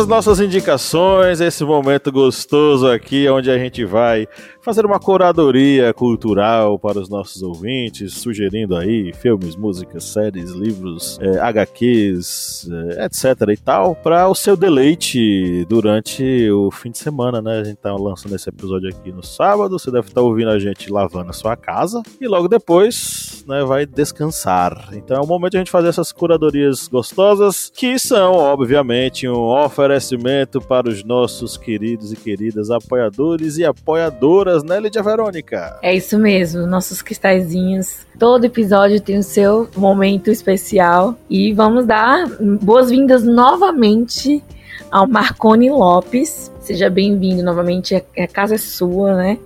[0.00, 4.26] As nossas indicações, esse momento gostoso aqui, onde a gente vai
[4.62, 11.38] fazer uma curadoria cultural para os nossos ouvintes, sugerindo aí filmes, músicas, séries, livros, é,
[11.38, 17.60] HQs, é, etc e tal, para o seu deleite durante o fim de semana, né?
[17.60, 20.58] A gente tá lançando esse episódio aqui no sábado, você deve estar tá ouvindo a
[20.58, 24.90] gente lavando a sua casa e logo depois, né, vai descansar.
[24.92, 29.40] Então é o momento de a gente fazer essas curadorias gostosas, que são, obviamente, um
[29.40, 35.78] oferecimento para os nossos queridos e queridas apoiadores e apoiadoras né, Lídia Verônica?
[35.82, 38.06] É isso mesmo, nossos cristalzinhos.
[38.18, 41.14] Todo episódio tem o seu momento especial.
[41.28, 42.26] E vamos dar
[42.60, 44.42] boas-vindas novamente
[44.90, 46.50] ao Marconi Lopes.
[46.60, 49.38] Seja bem-vindo novamente, a casa é sua, né?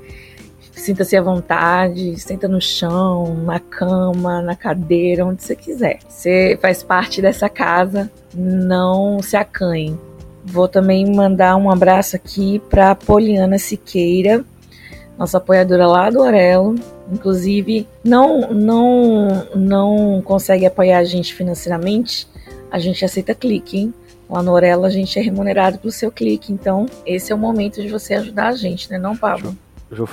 [0.72, 5.98] Sinta-se à vontade, senta no chão, na cama, na cadeira, onde você quiser.
[6.08, 9.98] Você faz parte dessa casa, não se acanhe.
[10.44, 14.44] Vou também mandar um abraço aqui para Poliana Siqueira,
[15.18, 16.74] nossa apoiadora lá do Orelo.
[17.12, 22.26] Inclusive, não, não, não consegue apoiar a gente financeiramente,
[22.70, 23.94] a gente aceita clique, hein?
[24.28, 27.80] Lá no Orelo a gente é remunerado pelo seu clique, então esse é o momento
[27.82, 29.54] de você ajudar a gente, né, não, Pablo?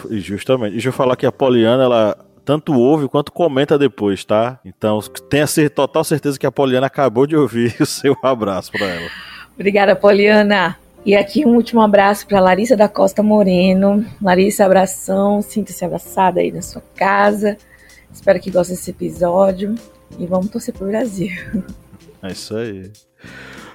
[0.10, 0.74] Justamente.
[0.74, 4.60] Deixa eu falar que a Poliana, ela tanto ouve quanto comenta depois, tá?
[4.66, 5.00] Então,
[5.30, 9.10] tenha total certeza que a Poliana acabou de ouvir o seu abraço para ela.
[9.56, 10.78] Obrigada, Poliana.
[11.04, 14.06] E aqui um último abraço para Larissa da Costa Moreno.
[14.22, 17.58] Larissa, abração, sinta-se abraçada aí na sua casa.
[18.14, 19.74] Espero que goste desse episódio
[20.20, 21.32] e vamos torcer pro Brasil.
[22.22, 22.92] É isso aí.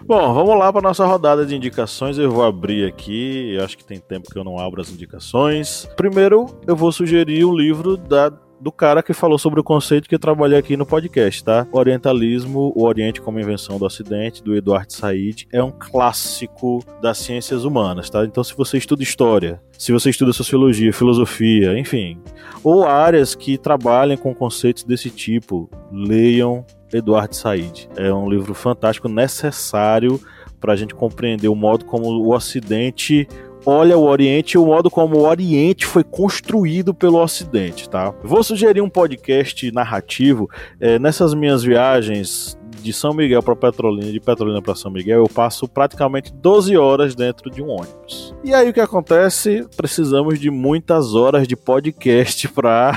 [0.04, 2.16] Bom, vamos lá para nossa rodada de indicações.
[2.16, 5.88] Eu vou abrir aqui, eu acho que tem tempo que eu não abro as indicações.
[5.96, 8.30] Primeiro, eu vou sugerir um livro da
[8.60, 11.66] do cara que falou sobre o conceito que eu trabalhei aqui no podcast, tá?
[11.70, 17.18] O Orientalismo, o Oriente como Invenção do Ocidente, do Eduardo Said, é um clássico das
[17.18, 18.24] ciências humanas, tá?
[18.24, 22.18] Então, se você estuda história, se você estuda sociologia, filosofia, enfim,
[22.64, 27.88] ou áreas que trabalhem com conceitos desse tipo, leiam Eduardo Said.
[27.96, 30.20] É um livro fantástico, necessário
[30.60, 33.28] para a gente compreender o modo como o Ocidente
[33.66, 38.14] olha o Oriente e o modo como o Oriente foi construído pelo Ocidente, tá?
[38.22, 40.48] Vou sugerir um podcast narrativo
[40.80, 45.28] é, nessas minhas viagens de São Miguel para Petrolina, de Petrolina para São Miguel, eu
[45.28, 48.34] passo praticamente 12 horas dentro de um ônibus.
[48.44, 49.66] E aí o que acontece?
[49.76, 52.94] Precisamos de muitas horas de podcast para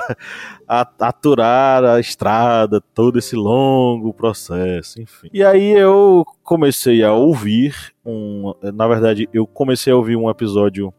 [0.70, 5.28] aturar a estrada, todo esse longo processo, enfim.
[5.34, 10.94] E aí eu comecei a ouvir um, na verdade, eu comecei a ouvir um episódio,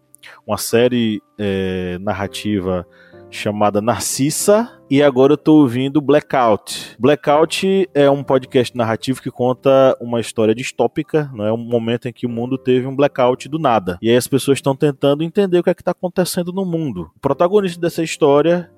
[0.47, 2.85] uma série é, narrativa
[3.31, 6.97] chamada Narcissa e agora eu tô ouvindo Blackout.
[6.99, 12.13] Blackout é um podcast narrativo que conta uma história distópica, não é um momento em
[12.13, 13.99] que o mundo teve um blackout do nada.
[14.03, 17.11] E aí as pessoas estão tentando entender o que é que tá acontecendo no mundo.
[17.17, 18.69] O protagonista dessa história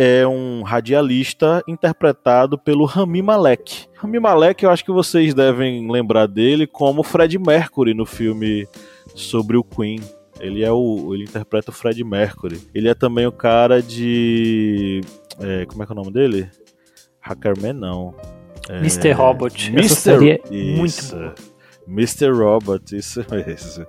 [0.00, 3.88] é um radialista interpretado pelo Rami Malek.
[3.96, 8.68] Rami Malek, eu acho que vocês devem lembrar dele como Fred Mercury no filme
[9.12, 9.98] sobre o Queen.
[10.38, 11.12] Ele é o.
[11.12, 12.60] Ele interpreta o Fred Mercury.
[12.72, 15.00] Ele é também o cara de.
[15.40, 16.48] É, como é que é o nome dele?
[17.18, 18.14] Hackerman não.
[18.68, 19.10] É, Mr.
[19.10, 19.72] Robot.
[19.72, 20.40] Mr.
[20.76, 21.34] Muito boa.
[21.88, 22.30] Mr.
[22.30, 23.84] Robot, isso mesmo.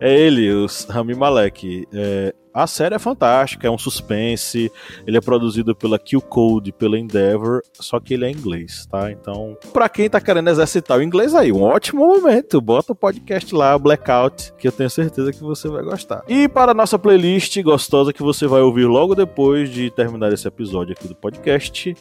[0.00, 1.86] É ele, o Rami Malek.
[1.92, 4.70] É, a série é fantástica, é um suspense.
[5.06, 9.10] Ele é produzido pela Q Code, pela Endeavor, só que ele é inglês, tá?
[9.10, 12.60] Então, para quem tá querendo exercitar o inglês aí, um ótimo momento.
[12.60, 16.22] Bota o podcast lá, Blackout, que eu tenho certeza que você vai gostar.
[16.28, 20.46] E para a nossa playlist gostosa que você vai ouvir logo depois de terminar esse
[20.46, 21.94] episódio aqui do podcast,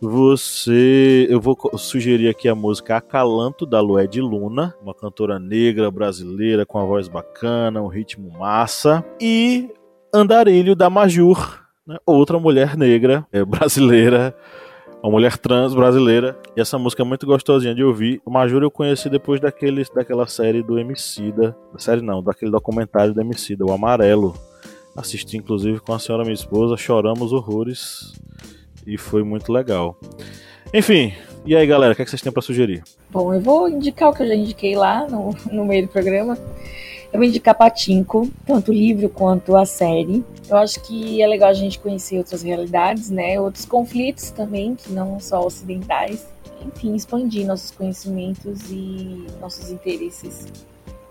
[0.00, 5.90] você, eu vou sugerir aqui a música Acalanto da Lué de Luna, uma cantora negra
[5.90, 9.04] brasileira com a voz bacana, um ritmo massa.
[9.20, 9.68] E
[10.16, 11.98] Andarilho da Majur, né?
[12.06, 14.34] outra mulher negra é, brasileira,
[15.02, 16.36] uma mulher trans brasileira.
[16.56, 18.20] E essa música é muito gostosinha de ouvir.
[18.24, 21.54] O Majur eu conheci depois daquele, daquela série do Emicida.
[21.72, 24.34] Da série não, daquele documentário do Emicida, O Amarelo.
[24.96, 28.14] Assisti inclusive com a senhora minha esposa, choramos horrores
[28.86, 29.98] e foi muito legal.
[30.72, 31.12] Enfim,
[31.44, 32.82] e aí galera, o que, é que vocês têm para sugerir?
[33.10, 36.38] Bom, eu vou indicar o que eu já indiquei lá no, no meio do programa,
[37.16, 40.22] eu vou indicar Patinco, tanto o livro quanto a série.
[40.46, 43.40] Eu acho que é legal a gente conhecer outras realidades, né?
[43.40, 46.26] Outros conflitos também, que não só ocidentais.
[46.66, 50.46] Enfim, expandir nossos conhecimentos e nossos interesses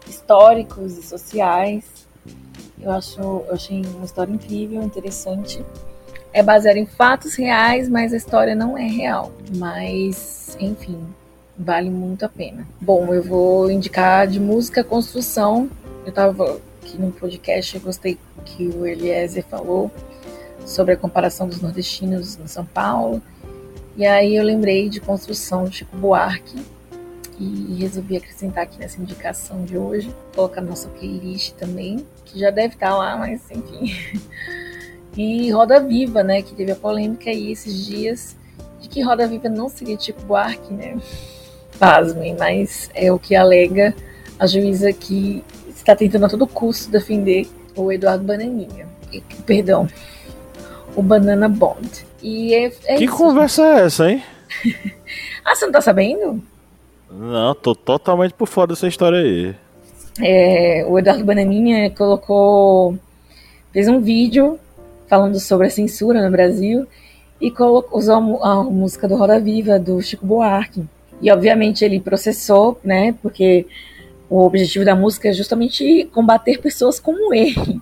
[0.07, 1.83] históricos e sociais.
[2.79, 5.65] Eu acho, eu achei uma história incrível, interessante.
[6.31, 9.31] É baseada em fatos reais, mas a história não é real.
[9.57, 10.99] Mas, enfim,
[11.57, 12.67] vale muito a pena.
[12.79, 15.67] Bom, eu vou indicar de música construção
[16.05, 19.91] eu estava aqui no podcast, eu gostei que o Eliezer falou
[20.63, 23.21] sobre a comparação dos nordestinos em São Paulo.
[23.97, 26.63] E aí eu lembrei de construção de Chico Buarque
[27.39, 32.51] e resolvi acrescentar aqui nessa indicação de hoje, colocar na nossa playlist também, que já
[32.51, 33.93] deve estar lá, mas enfim.
[35.17, 38.35] E Roda Viva, né, que teve a polêmica aí esses dias
[38.81, 40.97] de que Roda Viva não seria Chico Buarque, né?
[41.79, 43.95] Pasmem, mas é o que alega
[44.37, 45.41] a juíza que
[45.86, 48.88] está tentando a todo custo defender o Eduardo Bananinha.
[49.45, 49.88] Perdão,
[50.95, 52.05] o Banana Bond.
[52.23, 53.15] E é, é que isso.
[53.15, 54.23] conversa é essa, hein?
[55.45, 56.41] ah, você não tá sabendo?
[57.09, 59.55] Não, tô totalmente por fora dessa história aí.
[60.19, 62.97] É, o Eduardo Bananinha colocou.
[63.71, 64.59] fez um vídeo
[65.07, 66.88] falando sobre a censura no Brasil
[67.39, 70.83] e colocou, usou a, a música do Roda Viva, do Chico Buarque.
[71.21, 73.13] E obviamente ele processou, né?
[73.21, 73.67] Porque
[74.30, 77.82] o objetivo da música é justamente combater pessoas como ele.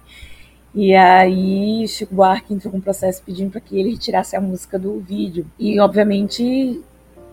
[0.75, 4.79] E aí Chico Buarque entrou com um processo pedindo para que ele retirasse a música
[4.79, 5.45] do vídeo.
[5.59, 6.81] E obviamente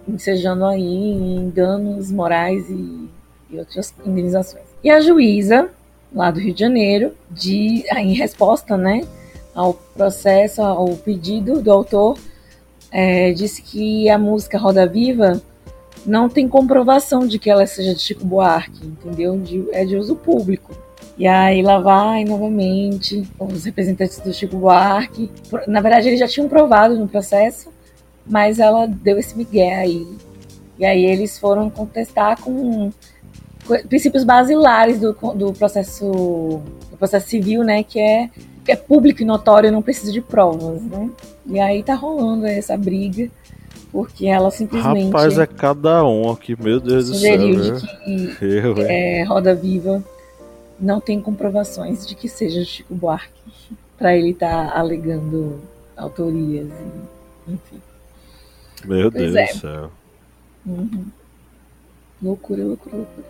[0.07, 3.09] ensejando aí em danos morais e,
[3.51, 4.65] e outras indenizações.
[4.83, 5.71] E a juíza,
[6.13, 9.07] lá do Rio de Janeiro, de, em resposta né,
[9.55, 12.19] ao processo, ao pedido do autor,
[12.91, 15.41] é, disse que a música Roda Viva
[16.07, 19.39] não tem comprovação de que ela seja de Chico Buarque, entendeu?
[19.39, 20.73] De, é de uso público.
[21.19, 25.31] E aí lá vai novamente os representantes do Chico Buarque.
[25.67, 27.71] Na verdade, eles já tinham provado no processo,
[28.27, 30.07] mas ela deu esse migué aí.
[30.79, 32.91] E aí eles foram contestar com
[33.89, 38.31] princípios basilares do, do processo do processo civil, né, que é
[38.65, 41.11] que é público e notório, não precisa de provas, né?
[41.47, 43.31] E aí tá rolando essa briga
[43.91, 47.39] porque ela simplesmente Rapaz, é cada um aqui, meu Deus do céu.
[47.39, 50.03] Sugeriu de que Eu, é, Roda Viva
[50.79, 53.43] não tem comprovações de que seja Chico Buarque
[53.99, 55.61] para ele estar tá alegando
[55.97, 57.81] autorias, e, enfim.
[58.85, 59.53] Meu pois Deus é.
[59.53, 59.91] do céu.
[60.67, 61.05] Uhum.
[62.23, 63.27] Loucura, loucura, loucura.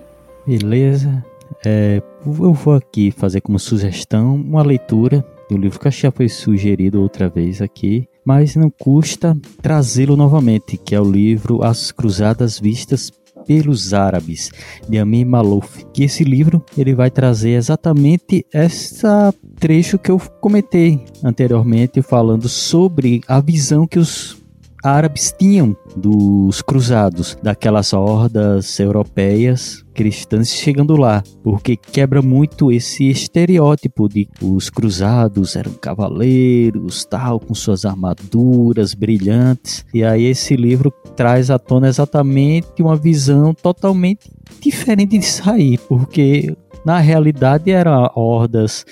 [0.46, 1.24] Beleza.
[1.64, 7.02] É, eu vou aqui fazer como sugestão uma leitura do livro que já foi sugerido
[7.02, 13.10] outra vez aqui, mas não custa trazê-lo novamente, que é o livro As Cruzadas Vistas
[13.46, 14.50] pelos Árabes,
[14.88, 15.84] de Amin Malouf.
[15.92, 23.20] Que esse livro ele vai trazer exatamente essa trecho que eu comentei anteriormente, falando sobre
[23.26, 24.39] a visão que os
[24.82, 34.08] árabes tinham dos cruzados, daquelas hordas europeias cristãs chegando lá, porque quebra muito esse estereótipo
[34.08, 39.84] de os cruzados eram cavaleiros, tal, com suas armaduras brilhantes.
[39.92, 46.56] E aí esse livro traz à tona exatamente uma visão totalmente diferente disso aí, porque
[46.84, 48.86] na realidade eram hordas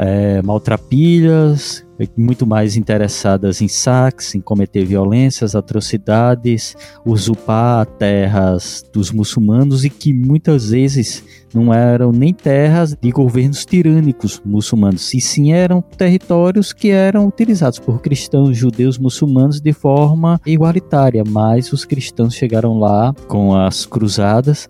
[0.00, 1.83] é, maltrapilhas,
[2.16, 10.12] muito mais interessadas em saques, em cometer violências, atrocidades, usurpar terras dos muçulmanos e que
[10.12, 11.24] muitas vezes
[11.54, 17.78] não eram nem terras de governos tirânicos muçulmanos, e sim eram territórios que eram utilizados
[17.78, 24.68] por cristãos, judeus, muçulmanos de forma igualitária, mas os cristãos chegaram lá com as cruzadas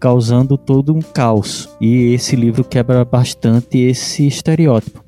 [0.00, 1.68] causando todo um caos.
[1.80, 5.03] E esse livro quebra bastante esse estereótipo.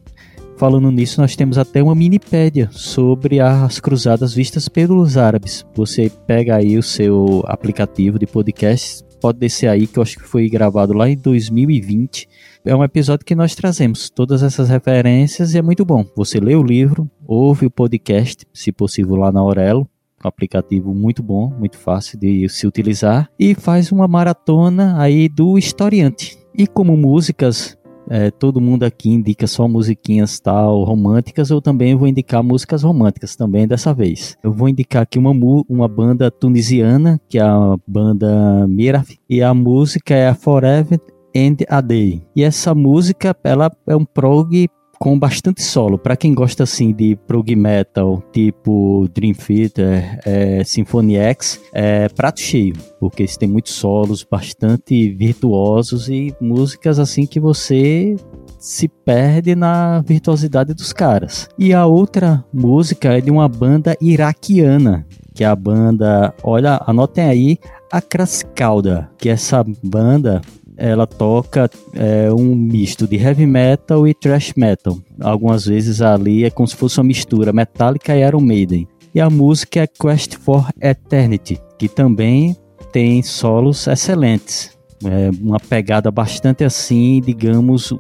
[0.57, 5.67] Falando nisso, nós temos até uma minipédia sobre as cruzadas vistas pelos árabes.
[5.75, 10.25] Você pega aí o seu aplicativo de podcast, pode descer aí, que eu acho que
[10.25, 12.27] foi gravado lá em 2020.
[12.65, 16.07] É um episódio que nós trazemos todas essas referências e é muito bom.
[16.17, 19.87] Você lê o livro, ouve o podcast, se possível lá na Aurelo,
[20.25, 25.59] um aplicativo muito bom, muito fácil de se utilizar e faz uma maratona aí do
[25.59, 26.39] historiante.
[26.57, 27.77] E como músicas,
[28.09, 33.37] é, todo mundo aqui indica só musiquinhas tal românticas, eu também vou indicar músicas românticas
[33.37, 34.37] também dessa vez.
[34.43, 35.33] Eu vou indicar aqui uma,
[35.69, 41.01] uma banda tunisiana, que é a banda Miraf, e a música é a Forever
[41.37, 42.23] and a Day.
[42.35, 45.99] E essa música, ela é um prog com bastante solo.
[45.99, 52.41] Para quem gosta assim de prog metal, tipo Dream Theater, é, Symphony X, é prato
[52.41, 58.17] cheio, porque eles têm muitos solos bastante virtuosos e músicas assim que você
[58.59, 61.49] se perde na virtuosidade dos caras.
[61.59, 67.25] E a outra música é de uma banda iraquiana, que é a banda, olha, anotem
[67.25, 67.59] aí,
[67.93, 70.41] a Kraskalda, que essa banda
[70.77, 74.99] ela toca é, um misto de heavy metal e thrash metal.
[75.21, 78.87] Algumas vezes ali é como se fosse uma mistura Metallica e Iron Maiden.
[79.15, 82.57] E a música é Quest for Eternity, que também
[82.93, 84.77] tem solos excelentes.
[85.05, 87.95] É uma pegada bastante assim, digamos,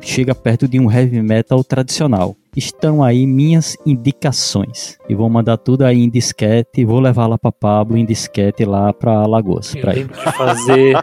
[0.00, 4.98] chega perto de um heavy metal tradicional estão aí minhas indicações.
[5.08, 8.64] E vou mandar tudo aí em disquete e vou levar lá para Pablo em disquete
[8.64, 9.74] lá para Alagoas.
[9.74, 10.96] Eu lembro de fazer.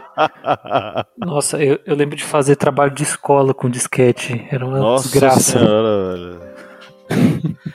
[1.16, 4.46] Nossa, eu, eu, lembro de fazer trabalho de escola com disquete.
[4.50, 5.58] Era uma Nossa desgraça.
[5.58, 6.56] Senhora, velho.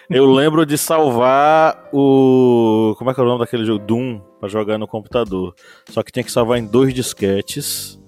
[0.09, 2.95] eu lembro de salvar o.
[2.97, 3.83] Como é que é o nome daquele jogo?
[3.83, 5.55] Doom, para jogar no computador.
[5.89, 7.99] Só que tinha que salvar em dois disquetes,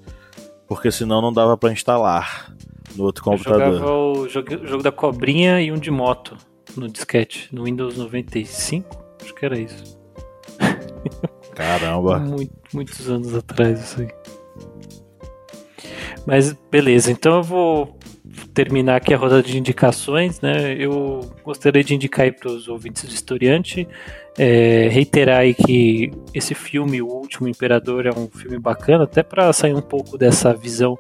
[0.67, 2.53] porque senão não dava para instalar
[2.95, 3.61] no outro computador.
[3.61, 6.37] Eu jogava o jogo, jogo da cobrinha e um de moto
[6.75, 9.99] no disquete, no Windows 95, acho que era isso.
[11.53, 12.19] Caramba!
[12.19, 14.09] Muito, muitos anos atrás isso aí.
[16.25, 17.99] Mas beleza, então eu vou
[18.53, 20.75] terminar aqui a roda de indicações, né?
[20.77, 23.87] Eu gostaria de indicar para os ouvintes do historiante,
[24.37, 29.51] é, reiterar aí que esse filme, O Último Imperador, é um filme bacana, até para
[29.53, 30.97] sair um pouco dessa visão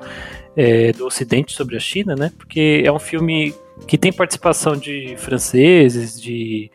[0.55, 2.31] é, do Ocidente sobre a China, né?
[2.37, 3.53] Porque é um filme
[3.87, 6.69] que tem participação de franceses, de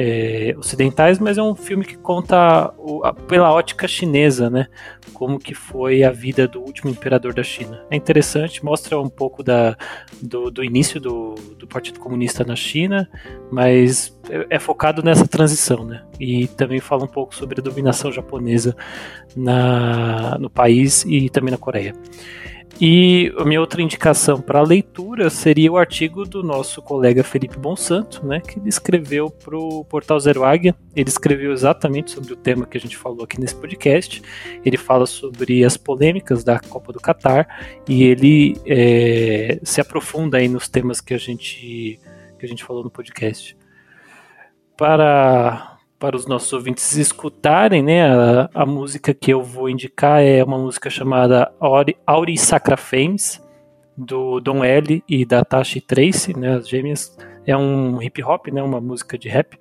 [0.00, 4.68] é, ocidentais, mas é um filme que conta o, a, pela ótica chinesa, né?
[5.12, 7.84] como que foi a vida do último imperador da China.
[7.90, 9.76] É interessante, mostra um pouco da,
[10.22, 13.10] do, do início do, do Partido Comunista na China,
[13.50, 16.04] mas é, é focado nessa transição, né?
[16.20, 18.76] E também fala um pouco sobre a dominação japonesa
[19.36, 21.92] na, no país e também na Coreia.
[22.80, 28.24] E a minha outra indicação para leitura seria o artigo do nosso colega Felipe Bonsanto,
[28.24, 30.76] né, que ele escreveu para o Portal Zero Águia.
[30.94, 34.22] Ele escreveu exatamente sobre o tema que a gente falou aqui nesse podcast.
[34.64, 40.48] Ele fala sobre as polêmicas da Copa do Catar e ele é, se aprofunda aí
[40.48, 41.98] nos temas que a gente
[42.38, 43.56] que a gente falou no podcast.
[44.76, 48.08] Para para os nossos ouvintes escutarem, né?
[48.08, 53.42] A, a, música que eu vou indicar é uma música chamada Auri, Auri Sacra Fames,
[53.96, 56.56] do Don L e da Tashi Trace, né?
[56.56, 57.16] As gêmeas.
[57.46, 58.62] É um hip hop, né?
[58.62, 59.58] Uma música de rap.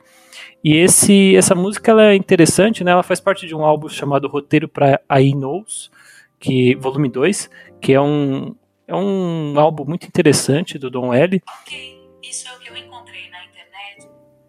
[0.64, 2.92] E esse, essa música ela é interessante, né?
[2.92, 5.90] Ela faz parte de um álbum chamado Roteiro para I Knows,
[6.40, 7.50] que volume 2,
[7.82, 8.54] que é um
[8.88, 11.42] é um álbum muito interessante do Don L.
[11.62, 13.37] Ok, isso é o que eu encontrei na internet.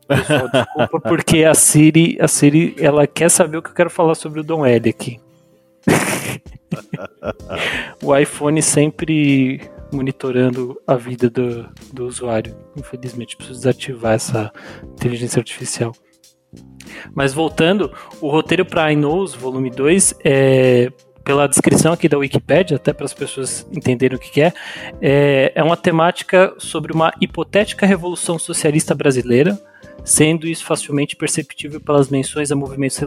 [0.08, 4.40] Desculpa, porque a Siri, a Siri, ela quer saber o que eu quero falar sobre
[4.40, 5.20] o Dom L aqui.
[8.02, 9.60] o iPhone sempre
[9.92, 12.56] monitorando a vida do, do usuário.
[12.76, 14.52] Infelizmente, preciso desativar essa
[14.84, 15.92] inteligência artificial.
[17.14, 20.90] Mas voltando, o roteiro para iKnows, volume 2, é,
[21.24, 24.52] pela descrição aqui da Wikipedia, até para as pessoas entenderem o que é,
[25.00, 29.58] é, é uma temática sobre uma hipotética revolução socialista brasileira,
[30.04, 32.98] sendo isso facilmente perceptível pelas menções a movimentos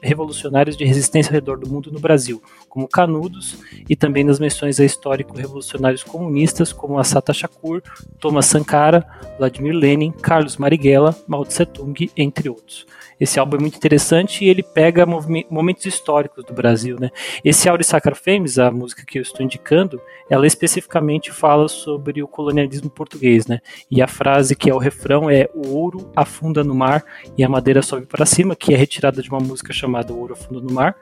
[0.00, 4.78] revolucionários de resistência ao redor do mundo no Brasil, como Canudos, e também nas menções
[4.78, 7.82] a histórico-revolucionários comunistas como Assata Shakur,
[8.18, 9.06] Thomas Sankara,
[9.38, 12.86] Vladimir Lenin, Carlos Marighella, Mao Tse Tung, entre outros.
[13.24, 17.10] Esse álbum é muito interessante e ele pega momentos históricos do Brasil, né?
[17.42, 22.28] Esse Auri Sacra Fames, a música que eu estou indicando, ela especificamente fala sobre o
[22.28, 23.60] colonialismo português, né?
[23.90, 27.02] E a frase que é o refrão é o ouro afunda no mar
[27.36, 30.34] e a madeira sobe para cima, que é retirada de uma música chamada O Ouro
[30.34, 30.94] Afunda no Mar.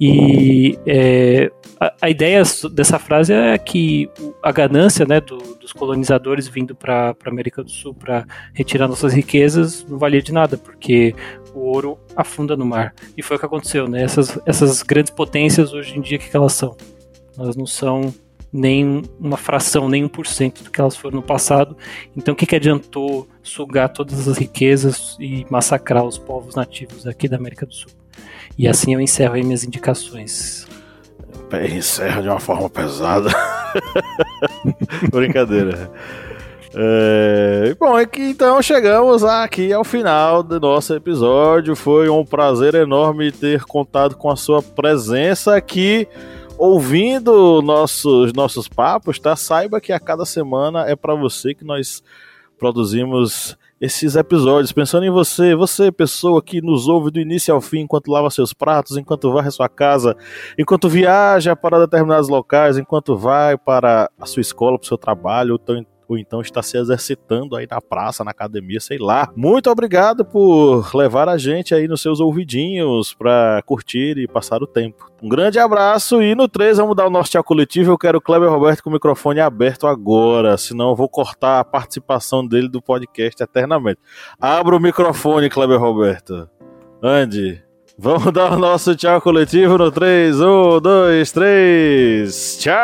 [0.00, 1.50] E é,
[1.80, 2.42] a, a, ideia
[2.72, 4.08] dessa frase é que
[4.42, 9.12] a ganância né, do, dos colonizadores vindo para a América do Sul para retirar nossas
[9.12, 11.12] riquezas não valia de nada, porque
[11.52, 12.94] o ouro afunda no mar.
[13.16, 14.02] E foi o que aconteceu, né?
[14.02, 16.76] Essas, essas grandes potências hoje em dia, o que, que elas são?
[17.36, 18.14] Elas não são
[18.52, 21.76] nem uma fração, nem um por cento do que elas foram no passado.
[22.16, 27.28] Então, o que, que adiantou sugar todas as riquezas e massacrar os povos nativos aqui
[27.28, 27.90] da América do Sul?
[28.56, 30.66] E assim eu encerro aí minhas indicações.
[31.74, 33.30] Encerra de uma forma pesada.
[35.10, 35.90] Brincadeira.
[36.78, 41.74] É, bom, é que então chegamos aqui ao final do nosso episódio.
[41.74, 46.06] Foi um prazer enorme ter contado com a sua presença aqui,
[46.58, 49.34] ouvindo nossos nossos papos, tá?
[49.34, 52.02] Saiba que a cada semana é para você que nós
[52.58, 57.80] produzimos esses episódios, pensando em você, você, pessoa que nos ouve do início ao fim,
[57.80, 60.16] enquanto lava seus pratos, enquanto varre sua casa,
[60.58, 65.52] enquanto viaja para determinados locais, enquanto vai para a sua escola, para o seu trabalho,
[65.52, 65.76] ou tão
[66.08, 69.30] ou então está se exercitando aí na praça, na academia, sei lá.
[69.34, 74.66] Muito obrigado por levar a gente aí nos seus ouvidinhos para curtir e passar o
[74.66, 75.10] tempo.
[75.22, 77.92] Um grande abraço e no 3 vamos dar o nosso tchau coletivo.
[77.92, 81.64] Eu quero o Kleber Roberto com o microfone aberto agora, senão eu vou cortar a
[81.64, 83.98] participação dele do podcast eternamente.
[84.40, 86.48] Abra o microfone, Kleber Roberto.
[87.02, 87.62] Ande.
[87.98, 90.38] Vamos dar o nosso tchau coletivo no 3.
[90.38, 92.58] 1, 2, 3.
[92.60, 92.74] Tchau!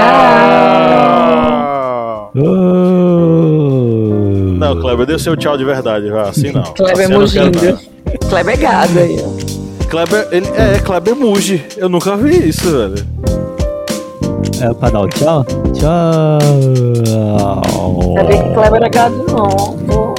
[0.00, 1.71] tchau.
[4.58, 6.28] Não, Kleber, dê o seu tchau de verdade, vá.
[6.30, 6.62] Assim não.
[6.74, 7.78] Kleber assim mugindo.
[8.28, 9.86] Kleber é gado aí, ó.
[9.88, 11.64] Kleber, ele, é, Kleber muge.
[11.76, 13.06] Eu nunca vi isso, velho.
[14.60, 15.44] É pra dar o tchau?
[15.74, 16.38] Tchau!
[18.16, 20.11] Sabia que Kleber é gado, não.